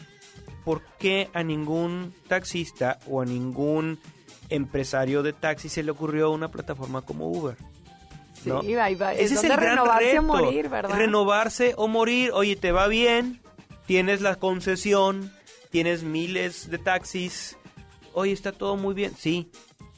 por 0.64 0.82
qué 1.00 1.28
a 1.34 1.42
ningún 1.42 2.14
taxista 2.28 2.98
o 3.08 3.20
a 3.20 3.24
ningún 3.24 3.98
empresario 4.48 5.24
de 5.24 5.32
taxi 5.32 5.68
se 5.68 5.82
le 5.82 5.90
ocurrió 5.90 6.30
una 6.30 6.50
plataforma 6.52 7.02
como 7.02 7.28
Uber. 7.28 7.56
Sí, 8.40 8.50
¿no? 8.50 8.62
va, 8.76 9.12
es 9.14 9.32
Ese 9.32 9.34
es 9.34 9.42
el 9.44 9.48
gran 9.50 9.70
renovarse 9.70 10.10
reto. 10.10 10.20
o 10.20 10.24
morir, 10.24 10.68
¿verdad? 10.68 10.96
Renovarse 10.96 11.74
o 11.76 11.88
morir. 11.88 12.30
Oye, 12.32 12.54
te 12.54 12.70
va 12.70 12.86
bien, 12.86 13.40
tienes 13.86 14.20
la 14.20 14.36
concesión, 14.36 15.32
tienes 15.76 16.04
miles 16.04 16.70
de 16.70 16.78
taxis. 16.78 17.58
Oye, 18.14 18.32
está 18.32 18.50
todo 18.50 18.76
muy 18.76 18.94
bien. 18.94 19.12
Sí, 19.14 19.50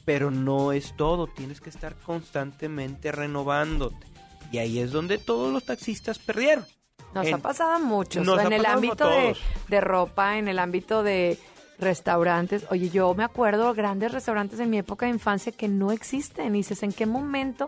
pero 0.03 0.29
no 0.29 0.73
es 0.73 0.93
todo, 0.97 1.27
tienes 1.27 1.61
que 1.61 1.69
estar 1.69 1.95
constantemente 1.95 3.13
renovándote. 3.13 4.05
Y 4.51 4.57
ahí 4.57 4.79
es 4.79 4.91
donde 4.91 5.19
todos 5.19 5.53
los 5.53 5.63
taxistas 5.63 6.19
perdieron. 6.19 6.65
Nos 7.13 7.27
En- 7.27 7.35
ha 7.35 7.37
pasado. 7.37 7.79
Nos 7.79 8.43
en 8.43 8.51
el 8.51 8.65
ámbito 8.65 9.09
de 9.69 9.79
ropa, 9.79 10.37
en 10.37 10.49
el 10.49 10.59
ámbito 10.59 11.01
de 11.01 11.39
restaurantes. 11.79 12.65
Oye, 12.71 12.89
yo 12.89 13.13
me 13.15 13.23
acuerdo 13.23 13.73
grandes 13.73 14.11
restaurantes 14.11 14.59
en 14.59 14.69
mi 14.69 14.79
época 14.79 15.05
de 15.05 15.13
infancia 15.13 15.53
que 15.53 15.69
no 15.69 15.93
existen. 15.93 16.55
Y 16.55 16.57
dices, 16.57 16.83
¿en 16.83 16.91
qué 16.91 17.05
momento? 17.05 17.67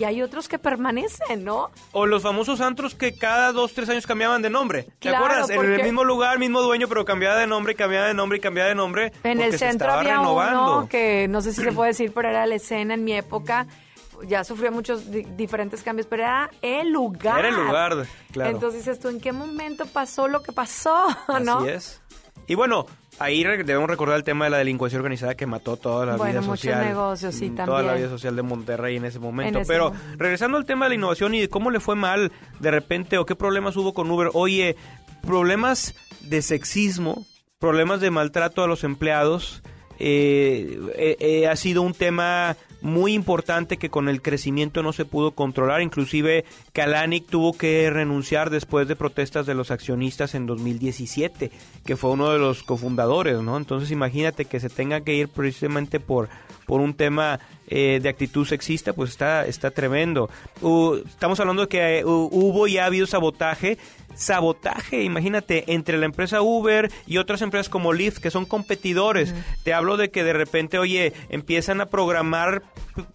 Y 0.00 0.04
hay 0.04 0.22
otros 0.22 0.48
que 0.48 0.58
permanecen, 0.58 1.44
¿no? 1.44 1.70
O 1.92 2.06
los 2.06 2.22
famosos 2.22 2.62
antros 2.62 2.94
que 2.94 3.14
cada 3.16 3.52
dos, 3.52 3.74
tres 3.74 3.86
años 3.90 4.06
cambiaban 4.06 4.40
de 4.40 4.48
nombre. 4.48 4.84
¿Te 4.98 5.10
Claro, 5.10 5.26
acuerdas? 5.26 5.50
En 5.50 5.60
el 5.74 5.82
mismo 5.82 6.04
lugar, 6.04 6.38
mismo 6.38 6.62
dueño, 6.62 6.88
pero 6.88 7.04
cambiaba 7.04 7.36
de 7.36 7.46
nombre, 7.46 7.74
cambiaba 7.74 8.06
de 8.06 8.14
nombre 8.14 8.38
y 8.38 8.40
cambiaba 8.40 8.70
de 8.70 8.74
nombre. 8.74 9.12
En 9.24 9.42
el 9.42 9.58
centro 9.58 9.92
había 9.92 10.16
renovando. 10.16 10.78
uno 10.78 10.88
que 10.88 11.28
no 11.28 11.42
sé 11.42 11.52
si 11.52 11.62
se 11.62 11.72
puede 11.72 11.90
decir, 11.90 12.12
pero 12.14 12.30
era 12.30 12.46
la 12.46 12.54
escena 12.54 12.94
en 12.94 13.04
mi 13.04 13.12
época. 13.12 13.66
Ya 14.26 14.42
sufrió 14.42 14.72
muchos 14.72 15.10
di- 15.10 15.22
diferentes 15.36 15.82
cambios, 15.82 16.06
pero 16.06 16.22
era 16.22 16.50
el 16.62 16.90
lugar. 16.90 17.38
Era 17.40 17.48
el 17.50 17.54
lugar, 17.56 18.06
claro. 18.32 18.50
Entonces 18.50 18.84
dices 18.84 19.00
tú, 19.00 19.08
¿en 19.08 19.20
qué 19.20 19.32
momento 19.32 19.84
pasó 19.86 20.28
lo 20.28 20.42
que 20.42 20.52
pasó? 20.52 21.06
¿no? 21.42 21.58
Así 21.58 21.68
es. 21.68 22.00
Y 22.46 22.54
bueno, 22.54 22.86
ahí 23.20 23.44
debemos 23.44 23.88
recordar 23.88 24.16
el 24.16 24.24
tema 24.24 24.46
de 24.46 24.50
la 24.50 24.58
delincuencia 24.58 24.98
organizada 24.98 25.34
que 25.36 25.46
mató 25.46 25.76
toda 25.76 26.04
la 26.06 26.16
Bueno, 26.16 26.32
vida 26.32 26.40
muchos 26.40 26.60
social. 26.60 26.84
negocios, 26.84 27.34
sí, 27.34 27.50
mm, 27.50 27.56
Toda 27.56 27.82
la 27.82 27.94
vida 27.94 28.08
social 28.08 28.34
de 28.34 28.42
Monterrey 28.42 28.96
en 28.96 29.04
ese 29.04 29.18
momento. 29.20 29.58
En 29.58 29.62
ese 29.62 29.72
Pero 29.72 29.92
momento. 29.92 30.14
regresando 30.18 30.56
al 30.56 30.64
tema 30.64 30.86
de 30.86 30.88
la 30.90 30.94
innovación 30.96 31.34
y 31.34 31.40
de 31.40 31.48
cómo 31.48 31.70
le 31.70 31.78
fue 31.80 31.94
mal 31.96 32.32
de 32.58 32.70
repente 32.70 33.18
o 33.18 33.26
qué 33.26 33.36
problemas 33.36 33.76
hubo 33.76 33.94
con 33.94 34.10
Uber. 34.10 34.30
Oye, 34.34 34.74
problemas 35.22 35.94
de 36.22 36.42
sexismo, 36.42 37.24
problemas 37.58 38.00
de 38.00 38.10
maltrato 38.10 38.62
a 38.62 38.66
los 38.66 38.84
empleados. 38.84 39.62
eh, 40.02 40.78
eh, 40.96 41.16
eh, 41.20 41.46
ha 41.46 41.56
sido 41.56 41.82
un 41.82 41.92
tema 41.92 42.56
muy 42.80 43.12
importante 43.12 43.76
que 43.76 43.90
con 43.90 44.08
el 44.08 44.22
crecimiento 44.22 44.82
no 44.82 44.94
se 44.94 45.04
pudo 45.04 45.32
controlar. 45.32 45.82
Inclusive 45.82 46.46
Kalanick 46.72 47.26
tuvo 47.28 47.52
que 47.56 47.90
renunciar 47.90 48.50
después 48.50 48.86
de 48.86 48.96
protestas 48.96 49.44
de 49.46 49.54
los 49.54 49.70
accionistas 49.70 50.34
en 50.34 50.46
2017, 50.46 51.50
que 51.84 51.96
fue 51.96 52.10
uno 52.10 52.30
de 52.32 52.38
los 52.38 52.62
cofundadores, 52.62 53.40
¿no? 53.40 53.56
Entonces 53.56 53.90
imagínate 53.90 54.44
que 54.44 54.60
se 54.60 54.68
tenga 54.68 55.00
que 55.00 55.14
ir 55.14 55.28
precisamente 55.28 55.98
por, 56.00 56.28
por 56.66 56.80
un 56.80 56.94
tema 56.94 57.40
eh, 57.66 57.98
de 58.02 58.08
actitud 58.08 58.46
sexista, 58.46 58.92
pues 58.92 59.10
está, 59.10 59.46
está 59.46 59.70
tremendo. 59.72 60.30
Uh, 60.60 60.96
estamos 61.06 61.40
hablando 61.40 61.62
de 61.62 61.68
que 61.68 62.04
hu- 62.04 62.28
hubo 62.30 62.66
y 62.68 62.78
ha 62.78 62.86
habido 62.86 63.06
sabotaje. 63.06 63.76
Sabotaje, 64.14 65.02
imagínate, 65.02 65.72
entre 65.72 65.96
la 65.96 66.04
empresa 66.04 66.42
Uber 66.42 66.90
y 67.06 67.16
otras 67.18 67.42
empresas 67.42 67.68
como 67.68 67.92
Lyft, 67.92 68.18
que 68.18 68.30
son 68.30 68.44
competidores. 68.44 69.34
Te 69.64 69.72
hablo 69.72 69.96
de 69.96 70.10
que 70.10 70.24
de 70.24 70.32
repente, 70.34 70.78
oye, 70.78 71.12
empiezan 71.30 71.80
a 71.80 71.86
programar, 71.86 72.62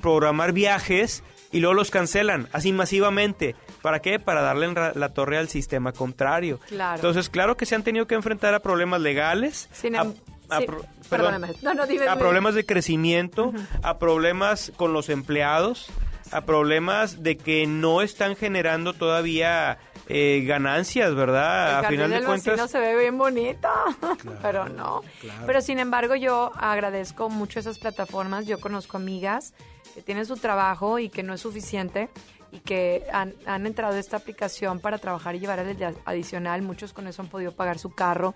programar 0.02 0.52
viajes 0.52 1.24
y 1.56 1.60
luego 1.62 1.74
los 1.74 1.90
cancelan, 1.92 2.48
así 2.52 2.74
masivamente. 2.74 3.56
¿Para 3.82 4.00
qué? 4.02 4.20
Para 4.20 4.42
darle 4.42 4.74
la 4.96 5.10
torre 5.14 5.38
al 5.38 5.48
sistema 5.48 5.92
contrario. 5.94 6.60
Claro. 6.68 6.96
Entonces, 6.96 7.30
claro 7.30 7.56
que 7.56 7.66
se 7.66 7.76
han 7.76 7.84
tenido 7.84 8.08
que 8.08 8.16
enfrentar 8.16 8.54
a 8.54 8.60
problemas 8.60 9.00
legales, 9.02 9.70
Sin 9.72 9.96
a- 9.96 10.02
em- 10.02 10.14
a 10.50 10.60
sí, 10.60 10.66
pro- 10.66 10.82
perdón, 11.10 11.32
perdóname. 11.32 11.48
No, 11.62 11.74
no, 11.74 11.88
dime, 11.88 12.08
a 12.08 12.18
problemas 12.18 12.56
de 12.56 12.66
crecimiento, 12.66 13.54
a 13.84 13.98
problemas 14.00 14.72
con 14.76 14.92
los 14.94 15.10
empleados, 15.10 15.88
a 16.32 16.42
problemas 16.42 17.24
de 17.24 17.38
que 17.38 17.68
no 17.68 18.02
están 18.02 18.36
generando 18.36 18.94
todavía 18.94 19.78
eh, 20.08 20.44
ganancias, 20.46 21.16
¿verdad? 21.16 21.80
El 21.80 21.86
a 21.86 21.90
final 21.90 22.10
de 22.12 22.24
cuentas, 22.24 22.72
se 22.72 22.80
ve 22.80 22.96
bien 22.98 23.18
bonito, 23.18 23.70
pero 24.42 24.70
no. 24.70 25.02
claro. 25.20 25.44
Pero 25.46 25.62
sin 25.62 25.80
embargo 25.80 26.16
yo 26.16 26.52
agradezco 26.56 27.30
mucho 27.30 27.60
esas 27.60 27.80
plataformas. 27.80 28.46
Yo 28.46 28.60
conozco 28.60 28.98
amigas 28.98 29.54
que 29.94 30.02
tienen 30.02 30.26
su 30.26 30.38
trabajo 30.38 31.00
y 31.00 31.10
que 31.10 31.24
no 31.24 31.34
es 31.34 31.42
suficiente 31.42 32.10
y 32.52 32.60
que 32.60 33.06
han, 33.12 33.34
han 33.46 33.66
entrado 33.66 33.96
a 33.96 34.00
esta 34.00 34.18
aplicación 34.18 34.80
para 34.80 34.98
trabajar 34.98 35.36
y 35.36 35.40
llevar 35.40 35.60
el 35.60 35.78
adicional. 36.06 36.62
Muchos 36.62 36.94
con 36.94 37.08
eso 37.08 37.22
han 37.22 37.28
podido 37.28 37.52
pagar 37.52 37.80
su 37.80 37.94
carro. 37.94 38.36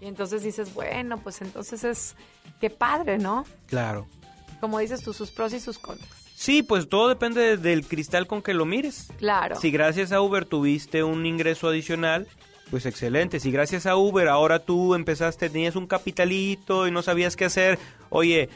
Y 0.00 0.06
entonces 0.06 0.42
dices, 0.42 0.72
bueno, 0.74 1.18
pues 1.18 1.42
entonces 1.42 1.84
es, 1.84 2.16
qué 2.60 2.70
padre, 2.70 3.18
¿no? 3.18 3.44
claro. 3.66 4.06
Como 4.60 4.78
dices 4.78 5.02
tú, 5.02 5.14
sus 5.14 5.30
pros 5.30 5.54
y 5.54 5.60
sus 5.60 5.78
contras. 5.78 6.29
Sí, 6.40 6.62
pues 6.62 6.88
todo 6.88 7.10
depende 7.10 7.58
del 7.58 7.86
cristal 7.86 8.26
con 8.26 8.40
que 8.40 8.54
lo 8.54 8.64
mires. 8.64 9.12
Claro. 9.18 9.56
Si 9.56 9.70
gracias 9.70 10.10
a 10.10 10.22
Uber 10.22 10.46
tuviste 10.46 11.02
un 11.02 11.26
ingreso 11.26 11.68
adicional, 11.68 12.26
pues 12.70 12.86
excelente. 12.86 13.40
Si 13.40 13.50
gracias 13.50 13.84
a 13.84 13.94
Uber 13.96 14.26
ahora 14.26 14.58
tú 14.58 14.94
empezaste, 14.94 15.50
tenías 15.50 15.76
un 15.76 15.86
capitalito 15.86 16.88
y 16.88 16.90
no 16.90 17.02
sabías 17.02 17.36
qué 17.36 17.44
hacer, 17.44 17.78
oye, 18.08 18.48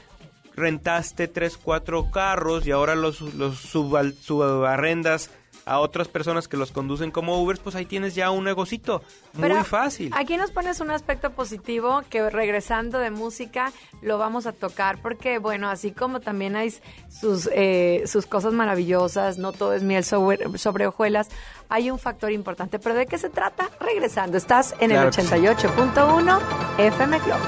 rentaste 0.57 1.29
tres, 1.29 1.59
cuatro 1.59 2.11
carros 2.11 2.67
y 2.67 2.71
ahora 2.71 2.95
los, 2.95 3.21
los 3.21 3.59
subarrendas 3.59 5.29
a 5.67 5.79
otras 5.79 6.09
personas 6.09 6.49
que 6.49 6.57
los 6.57 6.73
conducen 6.73 7.11
como 7.11 7.41
Ubers, 7.43 7.61
pues 7.61 7.75
ahí 7.75 7.87
tienes 7.87 8.15
ya 8.15 8.31
un 8.31 8.45
negocito 8.45 9.03
muy 9.33 9.43
Pero 9.43 9.65
fácil. 9.65 10.13
Aquí 10.15 10.37
nos 10.37 10.51
pones 10.51 10.81
un 10.81 10.91
aspecto 10.91 11.31
positivo 11.31 12.03
que 12.11 12.29
regresando 12.29 12.99
de 12.99 13.11
música 13.11 13.73
lo 14.03 14.19
vamos 14.19 14.47
a 14.47 14.53
tocar 14.53 15.01
porque, 15.01 15.39
bueno, 15.39 15.69
así 15.69 15.93
como 15.93 16.21
también 16.21 16.57
hay 16.57 16.75
sus, 17.09 17.49
eh, 17.53 18.03
sus 18.07 18.27
cosas 18.27 18.53
maravillosas, 18.53 19.39
no 19.39 19.53
todo 19.53 19.73
es 19.73 19.83
miel 19.83 20.05
sobre, 20.05 20.59
sobre 20.59 20.87
hojuelas, 20.87 21.29
hay 21.69 21.91
un 21.91 21.99
factor 21.99 22.31
importante. 22.33 22.79
¿Pero 22.79 22.95
de 22.95 23.07
qué 23.07 23.19
se 23.19 23.31
trata? 23.31 23.71
Regresando. 23.81 24.37
Estás 24.37 24.75
en 24.81 24.91
Claro 24.91 25.09
el 25.09 25.15
que 25.15 25.23
sí. 25.23 25.29
88.1 25.29 26.41
FM 26.79 27.19
Club. 27.21 27.39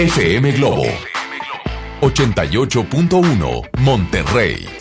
FM 0.00 0.50
Globo 0.56 0.86
88.1 2.00 3.68
Monterrey. 3.80 4.79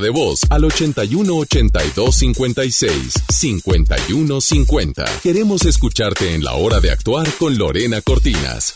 De 0.00 0.10
voz 0.10 0.40
al 0.50 0.64
81 0.64 1.34
82 1.34 2.14
56 2.14 3.12
51 3.28 4.40
50. 4.40 5.04
Queremos 5.22 5.64
escucharte 5.64 6.34
en 6.34 6.44
la 6.44 6.54
hora 6.54 6.80
de 6.80 6.90
actuar 6.90 7.26
con 7.38 7.56
Lorena 7.58 8.00
Cortinas. 8.00 8.74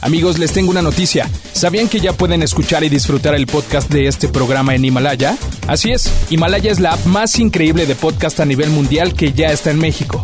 Amigos, 0.00 0.38
les 0.38 0.52
tengo 0.52 0.70
una 0.70 0.82
noticia. 0.82 1.30
¿Sabían 1.54 1.88
que 1.88 1.98
ya 1.98 2.12
pueden 2.12 2.42
escuchar 2.42 2.84
y 2.84 2.90
disfrutar 2.90 3.34
el 3.34 3.46
podcast 3.46 3.90
de 3.90 4.06
este 4.06 4.28
programa 4.28 4.74
en 4.74 4.84
Himalaya? 4.84 5.38
Así 5.66 5.92
es, 5.92 6.10
Himalaya 6.28 6.70
es 6.70 6.78
la 6.78 6.92
app 6.92 7.06
más 7.06 7.38
increíble 7.38 7.86
de 7.86 7.94
podcast 7.94 8.38
a 8.40 8.44
nivel 8.44 8.68
mundial 8.68 9.14
que 9.14 9.32
ya 9.32 9.46
está 9.46 9.70
en 9.70 9.78
México 9.78 10.23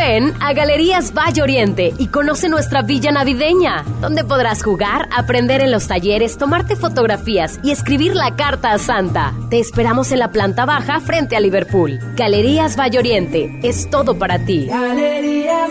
Ven 0.00 0.32
a 0.40 0.54
Galerías 0.54 1.12
Valle 1.12 1.42
Oriente 1.42 1.92
y 1.98 2.06
conoce 2.06 2.48
nuestra 2.48 2.80
villa 2.80 3.12
navideña, 3.12 3.84
donde 4.00 4.24
podrás 4.24 4.62
jugar, 4.62 5.10
aprender 5.14 5.60
en 5.60 5.70
los 5.70 5.88
talleres, 5.88 6.38
tomarte 6.38 6.74
fotografías 6.74 7.60
y 7.62 7.70
escribir 7.70 8.16
la 8.16 8.34
carta 8.34 8.72
a 8.72 8.78
Santa. 8.78 9.34
Te 9.50 9.58
esperamos 9.58 10.10
en 10.10 10.20
la 10.20 10.32
planta 10.32 10.64
baja 10.64 11.00
frente 11.00 11.36
a 11.36 11.40
Liverpool. 11.40 11.98
Galerías 12.16 12.78
Valle 12.78 12.98
Oriente 12.98 13.60
es 13.62 13.90
todo 13.90 14.18
para 14.18 14.38
ti. 14.38 14.68
Galerías. 14.68 15.70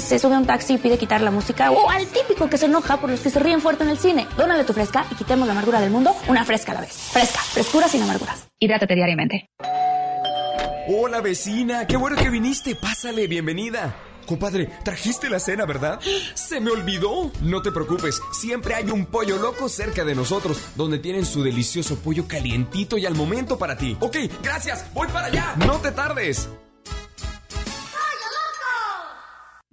se 0.00 0.18
sube 0.18 0.34
a 0.34 0.38
un 0.38 0.46
taxi 0.46 0.74
y 0.74 0.78
pide 0.78 0.98
quitar 0.98 1.20
la 1.20 1.30
música 1.30 1.70
o 1.70 1.90
al 1.90 2.06
típico 2.06 2.48
que 2.48 2.58
se 2.58 2.66
enoja 2.66 2.98
por 2.98 3.10
los 3.10 3.20
que 3.20 3.30
se 3.30 3.38
ríen 3.38 3.60
fuerte 3.60 3.84
en 3.84 3.90
el 3.90 3.98
cine. 3.98 4.26
Dónale 4.36 4.64
tu 4.64 4.72
Fresca 4.72 5.06
y 5.10 5.14
quitemos 5.14 5.46
la 5.46 5.52
amargura 5.52 5.80
del 5.80 5.90
mundo 5.90 6.14
una 6.28 6.44
Fresca 6.44 6.72
a 6.72 6.76
la 6.76 6.80
vez. 6.82 6.92
Fresca. 6.92 7.40
Frescura 7.40 7.88
sin 7.88 8.02
amarguras. 8.02 8.46
Hidrátate 8.58 8.94
diariamente. 8.94 9.48
Hola 10.86 11.20
vecina, 11.22 11.86
qué 11.86 11.96
bueno 11.96 12.16
que 12.16 12.28
viniste. 12.28 12.74
Pásale, 12.74 13.26
bienvenida. 13.26 13.94
Compadre, 14.26 14.70
trajiste 14.84 15.28
la 15.28 15.38
cena, 15.38 15.64
¿verdad? 15.66 16.00
Se 16.34 16.60
me 16.60 16.70
olvidó. 16.70 17.30
No 17.40 17.62
te 17.62 17.72
preocupes, 17.72 18.20
siempre 18.32 18.74
hay 18.74 18.90
un 18.90 19.06
pollo 19.06 19.38
loco 19.38 19.68
cerca 19.68 20.04
de 20.04 20.14
nosotros, 20.14 20.60
donde 20.76 20.98
tienen 20.98 21.24
su 21.24 21.42
delicioso 21.42 21.96
pollo 21.96 22.26
calientito 22.28 22.98
y 22.98 23.06
al 23.06 23.14
momento 23.14 23.58
para 23.58 23.76
ti. 23.76 23.96
Ok, 24.00 24.16
gracias, 24.42 24.86
voy 24.92 25.08
para 25.08 25.28
allá. 25.28 25.54
No 25.56 25.78
te 25.78 25.92
tardes. 25.92 26.48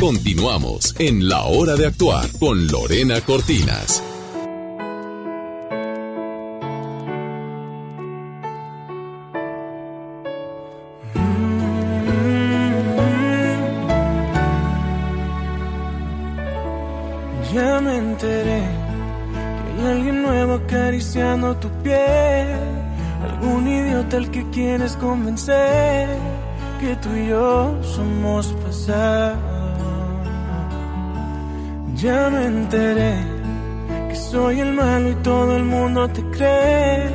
Continuamos 0.00 0.94
en 0.98 1.28
La 1.28 1.44
Hora 1.44 1.74
de 1.74 1.86
Actuar 1.86 2.28
con 2.38 2.66
Lorena 2.66 3.20
Cortinas. 3.22 4.02
Ya 17.54 17.80
me 17.80 17.96
enteré 17.96 18.62
que 18.62 19.82
hay 19.82 19.90
alguien 19.92 20.22
nuevo 20.22 20.54
acariciando 20.54 21.56
tu 21.56 21.68
piel. 21.82 22.48
Algún 23.22 23.66
idiota 23.66 24.18
al 24.18 24.30
que 24.30 24.48
quieres 24.50 24.94
convencer 24.96 26.35
que 26.80 26.96
tú 26.96 27.08
y 27.14 27.28
yo 27.28 27.76
somos 27.82 28.52
pasado. 28.64 29.36
Ya 31.94 32.28
me 32.30 32.46
enteré 32.46 33.14
que 34.08 34.16
soy 34.16 34.60
el 34.60 34.72
malo 34.72 35.10
y 35.10 35.14
todo 35.16 35.56
el 35.56 35.64
mundo 35.64 36.08
te 36.08 36.22
cree. 36.30 37.10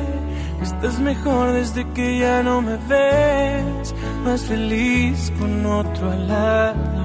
Estás 0.62 0.98
mejor 1.00 1.52
desde 1.52 1.86
que 1.92 2.18
ya 2.18 2.42
no 2.42 2.62
me 2.62 2.76
ves. 2.88 3.94
Más 4.24 4.42
feliz 4.42 5.32
con 5.38 5.66
otro 5.66 6.10
al 6.10 6.28
lado. 6.28 7.02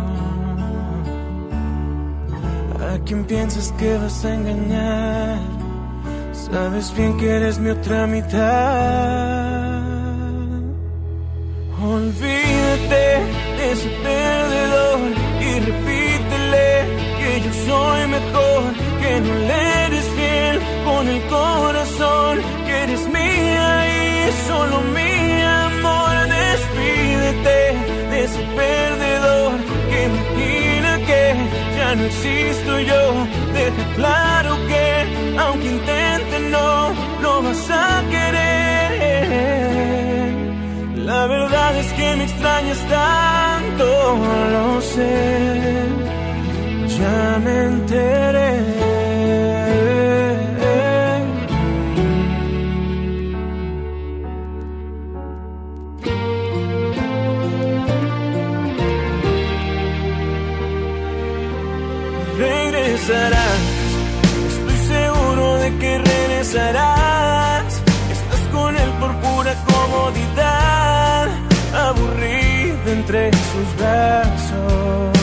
¿A 2.94 3.00
quién 3.06 3.26
piensas 3.26 3.72
que 3.78 3.98
vas 3.98 4.26
a 4.26 4.34
engañar? 4.34 5.40
Sabes 6.32 6.94
bien 6.96 7.18
que 7.18 7.30
eres 7.30 7.60
mi 7.60 7.70
otra 7.72 8.08
mitad. 8.08 9.57
Olvídate 11.88 13.06
de 13.58 13.72
ese 13.72 13.88
perdedor 14.04 15.00
y 15.40 15.60
repítele 15.68 16.68
que 17.18 17.42
yo 17.46 17.54
soy 17.66 18.08
mejor, 18.08 18.64
que 19.02 19.22
no 19.22 19.34
le 19.48 19.86
eres 19.86 20.06
fiel 20.18 20.60
con 20.84 21.08
el 21.08 21.22
corazón, 21.28 22.42
que 22.66 22.74
eres 22.84 23.08
mía 23.08 23.68
y 23.88 24.48
solo 24.50 24.82
mi 24.98 25.42
amor. 25.42 26.14
Despídete 26.28 27.60
de 28.12 28.24
ese 28.26 28.42
perdedor 28.60 29.54
que 29.90 29.98
imagina 30.12 30.92
que 31.08 31.36
ya 31.78 31.96
no 31.96 32.04
existo 32.04 32.80
yo. 32.82 33.04
Deja 33.54 33.96
claro 33.96 34.58
que 34.68 35.40
aunque 35.40 35.68
intente 35.68 36.40
no 36.52 36.94
lo 37.22 37.44
vas 37.44 37.70
a 37.70 38.04
querer. 38.12 38.77
La 41.28 41.34
verdad 41.34 41.76
es 41.76 41.92
que 41.92 42.16
me 42.16 42.24
extrañas 42.24 42.78
tanto, 42.88 44.18
lo 44.54 44.82
sé, 44.82 45.84
ya 46.98 47.42
me 47.44 47.64
enteré. 47.66 48.52
Regresarás, 62.38 63.60
estoy 64.48 64.78
seguro 64.96 65.58
de 65.58 65.78
que 65.78 65.98
regresarás. 65.98 66.97
Sus 73.34 73.76
brazos. 73.78 75.18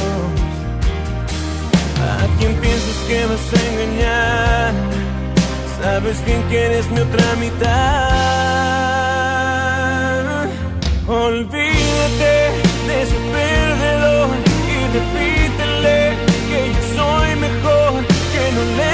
¿A 2.01 2.27
quién 2.39 2.55
piensas 2.57 2.99
que 3.09 3.27
vas 3.27 3.53
a 3.53 3.61
engañar? 3.71 4.73
Sabes 5.81 6.25
bien 6.25 6.43
que 6.49 6.57
eres 6.67 6.91
mi 6.91 7.01
otra 7.01 7.35
mitad. 7.37 7.65
Olvídate 11.07 12.35
de 12.87 13.03
ese 13.03 13.19
perdedor 13.37 14.29
y 14.75 14.79
repítele 14.97 15.99
que 16.49 16.61
yo 16.73 16.83
soy 16.97 17.29
mejor, 17.37 17.93
que 18.33 18.45
no 18.57 18.63
le 18.79 18.94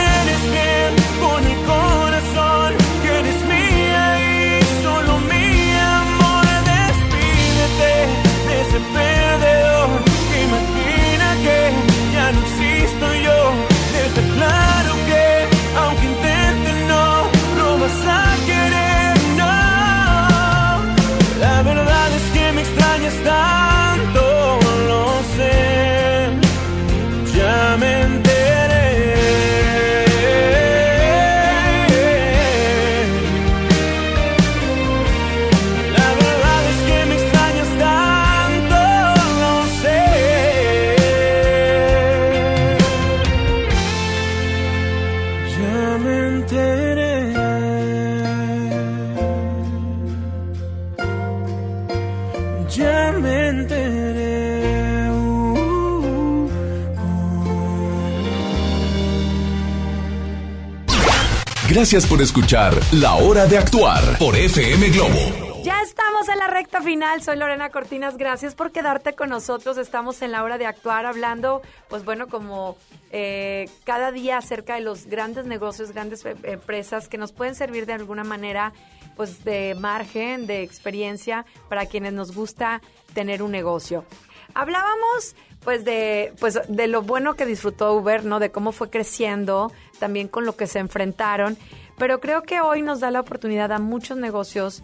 Gracias 61.81 62.07
por 62.07 62.21
escuchar 62.21 62.75
La 62.93 63.15
Hora 63.15 63.47
de 63.47 63.57
Actuar 63.57 64.19
por 64.19 64.37
FM 64.37 64.91
Globo. 64.91 65.63
Ya 65.65 65.81
estamos 65.81 66.29
en 66.29 66.39
la 66.39 66.47
recta 66.47 66.83
final. 66.83 67.23
Soy 67.23 67.39
Lorena 67.39 67.71
Cortinas. 67.71 68.19
Gracias 68.19 68.55
por 68.55 68.71
quedarte 68.71 69.15
con 69.15 69.31
nosotros. 69.31 69.79
Estamos 69.79 70.21
en 70.21 70.31
la 70.31 70.45
hora 70.45 70.59
de 70.59 70.67
actuar 70.67 71.07
hablando, 71.07 71.63
pues 71.89 72.05
bueno, 72.05 72.29
como 72.29 72.77
eh, 73.13 73.67
cada 73.85 74.13
día 74.13 74.37
acerca 74.37 74.75
de 74.75 74.83
los 74.83 75.07
grandes 75.07 75.47
negocios, 75.47 75.93
grandes 75.93 76.23
eh, 76.27 76.37
empresas 76.43 77.09
que 77.09 77.17
nos 77.17 77.33
pueden 77.33 77.55
servir 77.55 77.87
de 77.87 77.95
alguna 77.95 78.25
manera, 78.25 78.75
pues 79.17 79.43
de 79.43 79.75
margen, 79.75 80.47
de 80.47 80.63
experiencia 80.63 81.47
para 81.71 81.87
quienes 81.87 82.13
nos 82.13 82.35
gusta 82.35 82.83
tener 83.15 83.43
un 83.43 83.53
negocio. 83.53 84.05
Hablábamos 84.53 85.35
pues 85.65 85.85
de 85.85 86.33
pues 86.41 86.59
de 86.69 86.87
lo 86.87 87.03
bueno 87.03 87.35
que 87.35 87.47
disfrutó 87.47 87.93
Uber, 87.95 88.25
¿no? 88.25 88.39
De 88.41 88.51
cómo 88.51 88.73
fue 88.73 88.91
creciendo, 88.91 89.71
también 89.99 90.29
con 90.29 90.45
lo 90.47 90.57
que 90.57 90.67
se 90.67 90.79
enfrentaron, 90.79 91.57
pero 91.99 92.21
creo 92.21 92.43
que 92.43 92.61
hoy 92.61 92.83
nos 92.83 93.01
da 93.01 93.11
la 93.11 93.21
oportunidad 93.21 93.71
a 93.73 93.79
muchos 93.79 94.17
negocios 94.17 94.83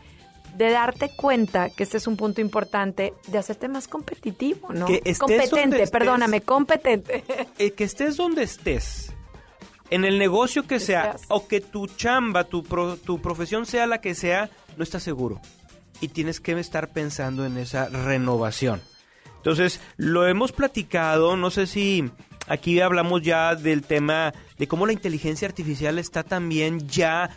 de 0.54 0.70
darte 0.70 1.10
cuenta 1.14 1.68
que 1.70 1.82
este 1.82 1.98
es 1.98 2.06
un 2.06 2.16
punto 2.16 2.40
importante 2.40 3.12
de 3.26 3.36
hacerte 3.38 3.68
más 3.68 3.88
competitivo, 3.88 4.72
¿no? 4.72 4.86
Que 4.86 4.96
estés 5.04 5.18
competente, 5.18 5.76
estés. 5.76 5.90
perdóname, 5.90 6.40
competente. 6.40 7.24
Eh, 7.58 7.72
que 7.72 7.84
estés 7.84 8.16
donde 8.16 8.42
estés, 8.42 9.12
en 9.90 10.04
el 10.04 10.18
negocio 10.18 10.66
que 10.66 10.80
sea, 10.80 11.16
o 11.28 11.46
que 11.46 11.60
tu 11.60 11.86
chamba, 11.88 12.44
tu, 12.44 12.62
pro- 12.64 12.96
tu 12.96 13.20
profesión 13.20 13.66
sea 13.66 13.86
la 13.86 14.00
que 14.00 14.14
sea, 14.14 14.48
no 14.78 14.82
estás 14.82 15.02
seguro. 15.02 15.40
Y 16.00 16.08
tienes 16.08 16.40
que 16.40 16.52
estar 16.58 16.88
pensando 16.88 17.44
en 17.46 17.56
esa 17.58 17.88
renovación. 17.88 18.80
Entonces, 19.46 19.80
lo 19.96 20.26
hemos 20.26 20.50
platicado, 20.50 21.36
no 21.36 21.50
sé 21.52 21.68
si 21.68 22.10
aquí 22.48 22.80
hablamos 22.80 23.22
ya 23.22 23.54
del 23.54 23.82
tema 23.82 24.34
de 24.58 24.66
cómo 24.66 24.86
la 24.86 24.92
inteligencia 24.92 25.46
artificial 25.46 26.00
está 26.00 26.24
también 26.24 26.88
ya 26.88 27.30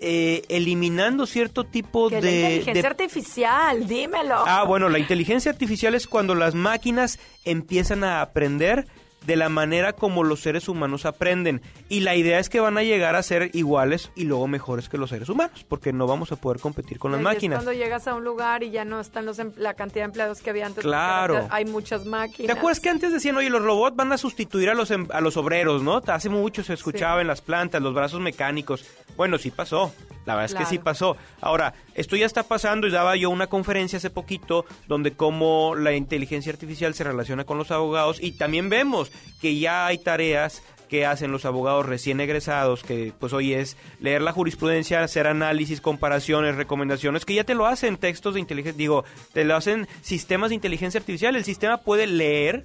eh, 0.00 0.42
eliminando 0.48 1.24
cierto 1.24 1.62
tipo 1.62 2.10
de... 2.10 2.20
la 2.20 2.30
inteligencia 2.32 2.82
de- 2.82 2.88
artificial, 2.88 3.86
dímelo. 3.86 4.42
Ah, 4.44 4.64
bueno, 4.64 4.88
la 4.88 4.98
inteligencia 4.98 5.52
artificial 5.52 5.94
es 5.94 6.08
cuando 6.08 6.34
las 6.34 6.56
máquinas 6.56 7.20
empiezan 7.44 8.02
a 8.02 8.22
aprender 8.22 8.88
de 9.26 9.36
la 9.36 9.48
manera 9.48 9.92
como 9.92 10.24
los 10.24 10.40
seres 10.40 10.68
humanos 10.68 11.06
aprenden. 11.06 11.62
Y 11.88 12.00
la 12.00 12.16
idea 12.16 12.38
es 12.38 12.48
que 12.48 12.60
van 12.60 12.76
a 12.78 12.82
llegar 12.82 13.14
a 13.16 13.22
ser 13.22 13.50
iguales 13.54 14.10
y 14.16 14.24
luego 14.24 14.48
mejores 14.48 14.88
que 14.88 14.98
los 14.98 15.10
seres 15.10 15.28
humanos, 15.28 15.64
porque 15.68 15.92
no 15.92 16.06
vamos 16.06 16.32
a 16.32 16.36
poder 16.36 16.60
competir 16.60 16.98
con 16.98 17.12
las 17.12 17.20
Y 17.20 17.22
es 17.22 17.24
máquinas. 17.24 17.56
cuando 17.62 17.72
llegas 17.72 18.06
a 18.08 18.14
un 18.14 18.24
lugar 18.24 18.62
y 18.62 18.70
ya 18.70 18.84
no 18.84 19.00
están 19.00 19.24
los 19.26 19.38
em- 19.38 19.52
la 19.56 19.74
cantidad 19.74 20.02
de 20.02 20.06
empleados 20.06 20.40
que 20.40 20.50
había 20.50 20.66
antes. 20.66 20.82
Claro. 20.82 21.46
Hay 21.50 21.64
muchas 21.64 22.04
máquinas. 22.06 22.52
¿Te 22.52 22.58
acuerdas 22.58 22.80
que 22.80 22.88
antes 22.90 23.12
decían, 23.12 23.36
oye, 23.36 23.50
los 23.50 23.62
robots 23.62 23.96
van 23.96 24.12
a 24.12 24.18
sustituir 24.18 24.70
a 24.70 24.74
los, 24.74 24.90
em- 24.90 25.08
a 25.12 25.20
los 25.20 25.36
obreros, 25.36 25.82
¿no? 25.82 26.00
Hace 26.06 26.28
mucho 26.28 26.62
se 26.64 26.74
escuchaba 26.74 27.16
Sí. 27.16 27.20
en 27.22 27.26
las 27.28 27.40
plantas, 27.40 27.80
los 27.82 27.94
brazos 27.94 28.20
mecánicos. 28.20 28.84
Bueno, 29.16 29.38
sí 29.38 29.50
pasó. 29.50 29.92
La 30.24 30.34
verdad 30.34 30.50
es 30.50 30.54
que 30.54 30.66
sí 30.66 30.78
pasó. 30.78 31.16
Ahora, 31.40 31.74
esto 31.94 32.16
ya 32.16 32.26
está 32.26 32.42
pasando 32.42 32.86
y 32.86 32.90
daba 32.90 33.16
yo 33.16 33.30
una 33.30 33.48
conferencia 33.48 33.98
hace 33.98 34.10
poquito 34.10 34.64
donde 34.86 35.12
cómo 35.12 35.74
la 35.74 35.92
inteligencia 35.94 36.52
artificial 36.52 36.94
se 36.94 37.04
relaciona 37.04 37.44
con 37.44 37.58
los 37.58 37.70
abogados 37.70 38.22
y 38.22 38.32
también 38.32 38.68
vemos 38.68 39.10
que 39.40 39.58
ya 39.58 39.86
hay 39.86 39.98
tareas 39.98 40.62
que 40.92 41.06
hacen 41.06 41.32
los 41.32 41.46
abogados 41.46 41.86
recién 41.86 42.20
egresados, 42.20 42.82
que 42.82 43.14
pues 43.18 43.32
hoy 43.32 43.54
es 43.54 43.78
leer 43.98 44.20
la 44.20 44.32
jurisprudencia, 44.32 45.02
hacer 45.02 45.26
análisis, 45.26 45.80
comparaciones, 45.80 46.56
recomendaciones, 46.56 47.24
que 47.24 47.32
ya 47.32 47.44
te 47.44 47.54
lo 47.54 47.64
hacen 47.64 47.96
textos 47.96 48.34
de 48.34 48.40
inteligencia, 48.40 48.76
digo, 48.76 49.04
te 49.32 49.44
lo 49.44 49.56
hacen 49.56 49.88
sistemas 50.02 50.50
de 50.50 50.56
inteligencia 50.56 51.00
artificial. 51.00 51.34
El 51.34 51.44
sistema 51.44 51.78
puede 51.78 52.06
leer 52.06 52.64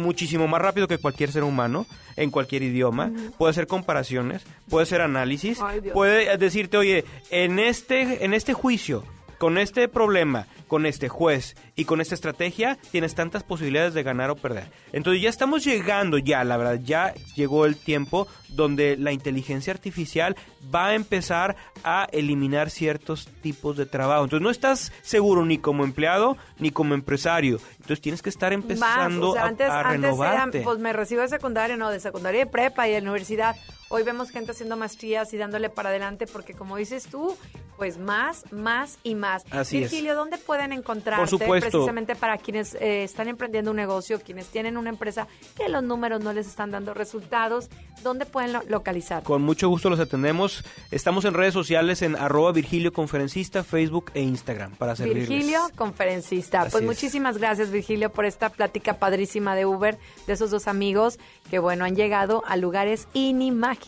muchísimo 0.00 0.48
más 0.48 0.60
rápido 0.60 0.88
que 0.88 0.98
cualquier 0.98 1.30
ser 1.30 1.44
humano 1.44 1.86
en 2.16 2.30
cualquier 2.30 2.62
idioma, 2.62 3.10
puede 3.38 3.50
hacer 3.50 3.66
comparaciones, 3.66 4.42
puede 4.68 4.82
hacer 4.84 5.00
análisis, 5.00 5.60
Ay, 5.62 5.80
puede 5.92 6.36
decirte, 6.36 6.76
oye, 6.76 7.04
en 7.30 7.58
este, 7.58 8.24
en 8.24 8.34
este 8.34 8.52
juicio, 8.52 9.04
con 9.40 9.56
este 9.56 9.88
problema, 9.88 10.46
con 10.68 10.84
este 10.84 11.08
juez 11.08 11.56
y 11.74 11.86
con 11.86 12.02
esta 12.02 12.14
estrategia, 12.14 12.76
tienes 12.90 13.14
tantas 13.14 13.42
posibilidades 13.42 13.94
de 13.94 14.02
ganar 14.02 14.28
o 14.28 14.36
perder. 14.36 14.70
Entonces 14.92 15.22
ya 15.22 15.30
estamos 15.30 15.64
llegando, 15.64 16.18
ya, 16.18 16.44
la 16.44 16.58
verdad, 16.58 16.78
ya 16.84 17.14
llegó 17.36 17.64
el 17.64 17.76
tiempo 17.76 18.28
donde 18.50 18.98
la 18.98 19.12
inteligencia 19.12 19.72
artificial 19.72 20.36
va 20.74 20.88
a 20.88 20.94
empezar 20.94 21.56
a 21.84 22.06
eliminar 22.12 22.68
ciertos 22.68 23.28
tipos 23.40 23.78
de 23.78 23.86
trabajo. 23.86 24.24
Entonces 24.24 24.42
no 24.44 24.50
estás 24.50 24.92
seguro 25.00 25.46
ni 25.46 25.56
como 25.56 25.84
empleado 25.84 26.36
ni 26.58 26.70
como 26.70 26.92
empresario. 26.92 27.60
Entonces 27.76 28.02
tienes 28.02 28.20
que 28.20 28.28
estar 28.28 28.52
empezando 28.52 29.28
Más, 29.28 29.30
o 29.30 29.32
sea, 29.32 29.44
a- 29.44 29.46
antes, 29.46 29.68
a, 29.70 29.80
antes 29.80 29.92
renovarte. 30.02 30.58
era, 30.58 30.64
pues 30.66 30.78
me 30.80 30.92
recibo 30.92 31.22
de 31.22 31.28
secundaria, 31.28 31.78
no, 31.78 31.88
de 31.88 31.98
secundaria 32.00 32.40
de 32.44 32.50
prepa 32.50 32.86
y 32.88 32.92
de 32.92 32.98
universidad. 32.98 33.56
Hoy 33.92 34.04
vemos 34.04 34.30
gente 34.30 34.52
haciendo 34.52 34.76
maestrías 34.76 35.32
y 35.34 35.36
dándole 35.36 35.68
para 35.68 35.88
adelante 35.88 36.28
porque 36.28 36.54
como 36.54 36.76
dices 36.76 37.06
tú, 37.10 37.36
pues 37.76 37.98
más, 37.98 38.44
más 38.52 38.98
y 39.02 39.16
más. 39.16 39.42
Así 39.50 39.78
es. 39.78 39.90
Virgilio, 39.90 40.14
¿dónde 40.14 40.38
pueden 40.38 40.72
encontrarte 40.72 41.22
Por 41.22 41.28
supuesto. 41.28 41.70
precisamente 41.70 42.14
para 42.14 42.38
quienes 42.38 42.74
eh, 42.76 43.02
están 43.02 43.26
emprendiendo 43.26 43.72
un 43.72 43.76
negocio, 43.76 44.20
quienes 44.20 44.46
tienen 44.46 44.76
una 44.76 44.90
empresa 44.90 45.26
que 45.56 45.68
los 45.68 45.82
números 45.82 46.22
no 46.22 46.32
les 46.32 46.46
están 46.46 46.70
dando 46.70 46.94
resultados? 46.94 47.68
¿Dónde 48.04 48.26
pueden 48.26 48.52
lo- 48.52 48.62
localizar? 48.68 49.24
Con 49.24 49.42
mucho 49.42 49.68
gusto 49.68 49.90
los 49.90 49.98
atendemos. 49.98 50.62
Estamos 50.92 51.24
en 51.24 51.34
redes 51.34 51.52
sociales 51.54 52.02
en 52.02 52.14
arroba 52.14 52.52
Virgilio 52.52 52.92
Conferencista, 52.92 53.64
Facebook 53.64 54.12
e 54.14 54.20
Instagram 54.20 54.76
para 54.76 54.94
servirles. 54.94 55.28
Virgilio, 55.28 55.60
conferencista. 55.74 56.60
Así 56.60 56.70
pues 56.70 56.82
es. 56.82 56.86
muchísimas 56.88 57.38
gracias, 57.38 57.70
Virgilio, 57.72 58.10
por 58.12 58.24
esta 58.24 58.50
plática 58.50 58.98
padrísima 58.98 59.56
de 59.56 59.66
Uber, 59.66 59.98
de 60.28 60.32
esos 60.32 60.52
dos 60.52 60.68
amigos 60.68 61.18
que, 61.50 61.58
bueno, 61.58 61.84
han 61.84 61.96
llegado 61.96 62.44
a 62.46 62.56
lugares 62.56 63.08
inimaginables. 63.14 63.79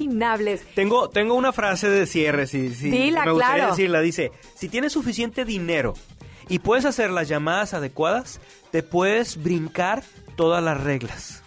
Tengo, 0.74 1.08
tengo 1.08 1.34
una 1.34 1.52
frase 1.52 1.88
de 1.88 2.06
cierre, 2.06 2.46
si, 2.46 2.74
si 2.74 2.90
Dila, 2.90 3.24
me 3.24 3.32
gustaría 3.32 3.56
claro. 3.56 3.70
decirla. 3.72 4.00
Dice, 4.00 4.32
si 4.54 4.68
tienes 4.68 4.92
suficiente 4.92 5.44
dinero 5.44 5.94
y 6.48 6.58
puedes 6.58 6.84
hacer 6.84 7.10
las 7.10 7.28
llamadas 7.28 7.74
adecuadas, 7.74 8.40
te 8.70 8.82
puedes 8.82 9.42
brincar 9.42 10.02
todas 10.36 10.62
las 10.62 10.82
reglas. 10.82 11.41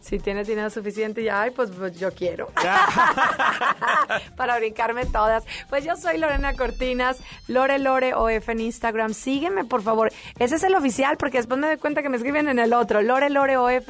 Si 0.00 0.18
tienes 0.18 0.46
dinero 0.46 0.70
suficiente, 0.70 1.22
ya, 1.22 1.42
ay, 1.42 1.50
pues, 1.50 1.70
pues 1.70 1.98
yo 1.98 2.12
quiero. 2.12 2.50
Para 4.36 4.58
brincarme 4.58 5.06
todas. 5.06 5.44
Pues 5.68 5.84
yo 5.84 5.96
soy 5.96 6.18
Lorena 6.18 6.54
Cortinas, 6.54 7.18
Lore 7.48 7.78
Lore 7.78 8.14
OF 8.14 8.48
en 8.48 8.60
Instagram. 8.60 9.12
Sígueme, 9.12 9.64
por 9.64 9.82
favor. 9.82 10.10
Ese 10.38 10.56
es 10.56 10.62
el 10.62 10.74
oficial, 10.74 11.16
porque 11.16 11.38
después 11.38 11.60
me 11.60 11.66
doy 11.66 11.76
cuenta 11.76 12.02
que 12.02 12.08
me 12.08 12.16
escriben 12.16 12.48
en 12.48 12.58
el 12.58 12.72
otro. 12.72 13.02
Lore 13.02 13.30
Lore 13.30 13.58
OF 13.58 13.88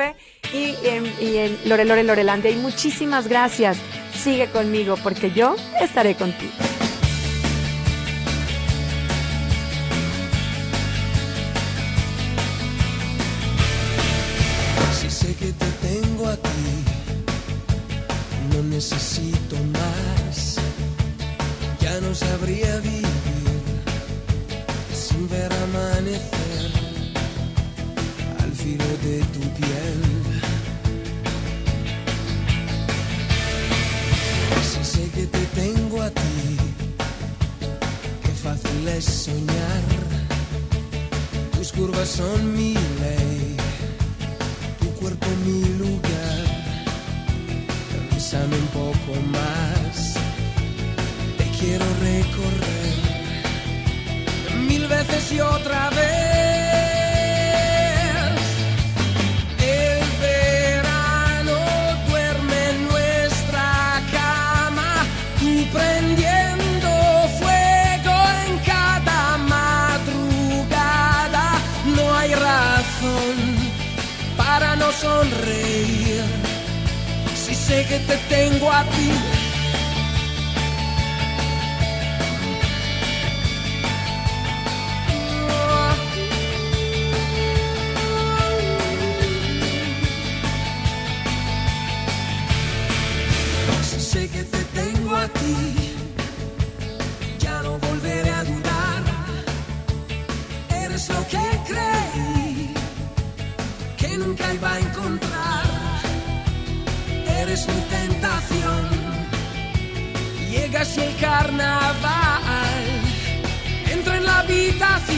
y 0.53 0.75
en, 0.85 1.07
y 1.21 1.37
en 1.37 1.59
Lore 1.69 1.85
Lore 1.85 2.03
Lorelandia. 2.03 2.51
Y 2.51 2.57
muchísimas 2.57 3.29
gracias. 3.29 3.79
Sigue 4.13 4.51
conmigo, 4.51 4.97
porque 5.03 5.31
yo 5.31 5.55
estaré 5.81 6.15
contigo. 6.17 6.53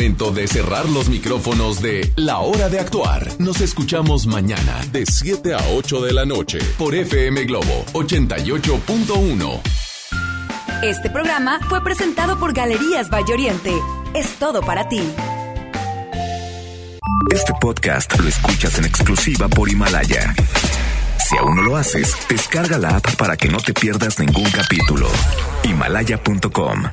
momento 0.00 0.30
de 0.30 0.48
cerrar 0.48 0.88
los 0.88 1.10
micrófonos 1.10 1.82
de 1.82 2.10
La 2.16 2.38
Hora 2.38 2.70
de 2.70 2.80
Actuar. 2.80 3.28
Nos 3.38 3.60
escuchamos 3.60 4.26
mañana 4.26 4.80
de 4.92 5.04
7 5.04 5.52
a 5.52 5.58
8 5.74 6.00
de 6.00 6.14
la 6.14 6.24
noche 6.24 6.58
por 6.78 6.94
FM 6.94 7.44
Globo 7.44 7.84
88.1. 7.92 9.60
Este 10.82 11.10
programa 11.10 11.60
fue 11.68 11.84
presentado 11.84 12.38
por 12.38 12.54
Galerías 12.54 13.10
Valle 13.10 13.34
Oriente. 13.34 13.74
Es 14.14 14.36
todo 14.38 14.62
para 14.62 14.88
ti. 14.88 15.02
Este 17.30 17.52
podcast 17.60 18.18
lo 18.18 18.26
escuchas 18.26 18.78
en 18.78 18.86
exclusiva 18.86 19.48
por 19.48 19.68
Himalaya. 19.68 20.34
Si 21.28 21.36
aún 21.36 21.56
no 21.56 21.62
lo 21.62 21.76
haces, 21.76 22.16
descarga 22.26 22.78
la 22.78 22.96
app 22.96 23.16
para 23.16 23.36
que 23.36 23.50
no 23.50 23.58
te 23.58 23.74
pierdas 23.74 24.18
ningún 24.18 24.50
capítulo. 24.50 25.10
Himalaya.com 25.64 26.84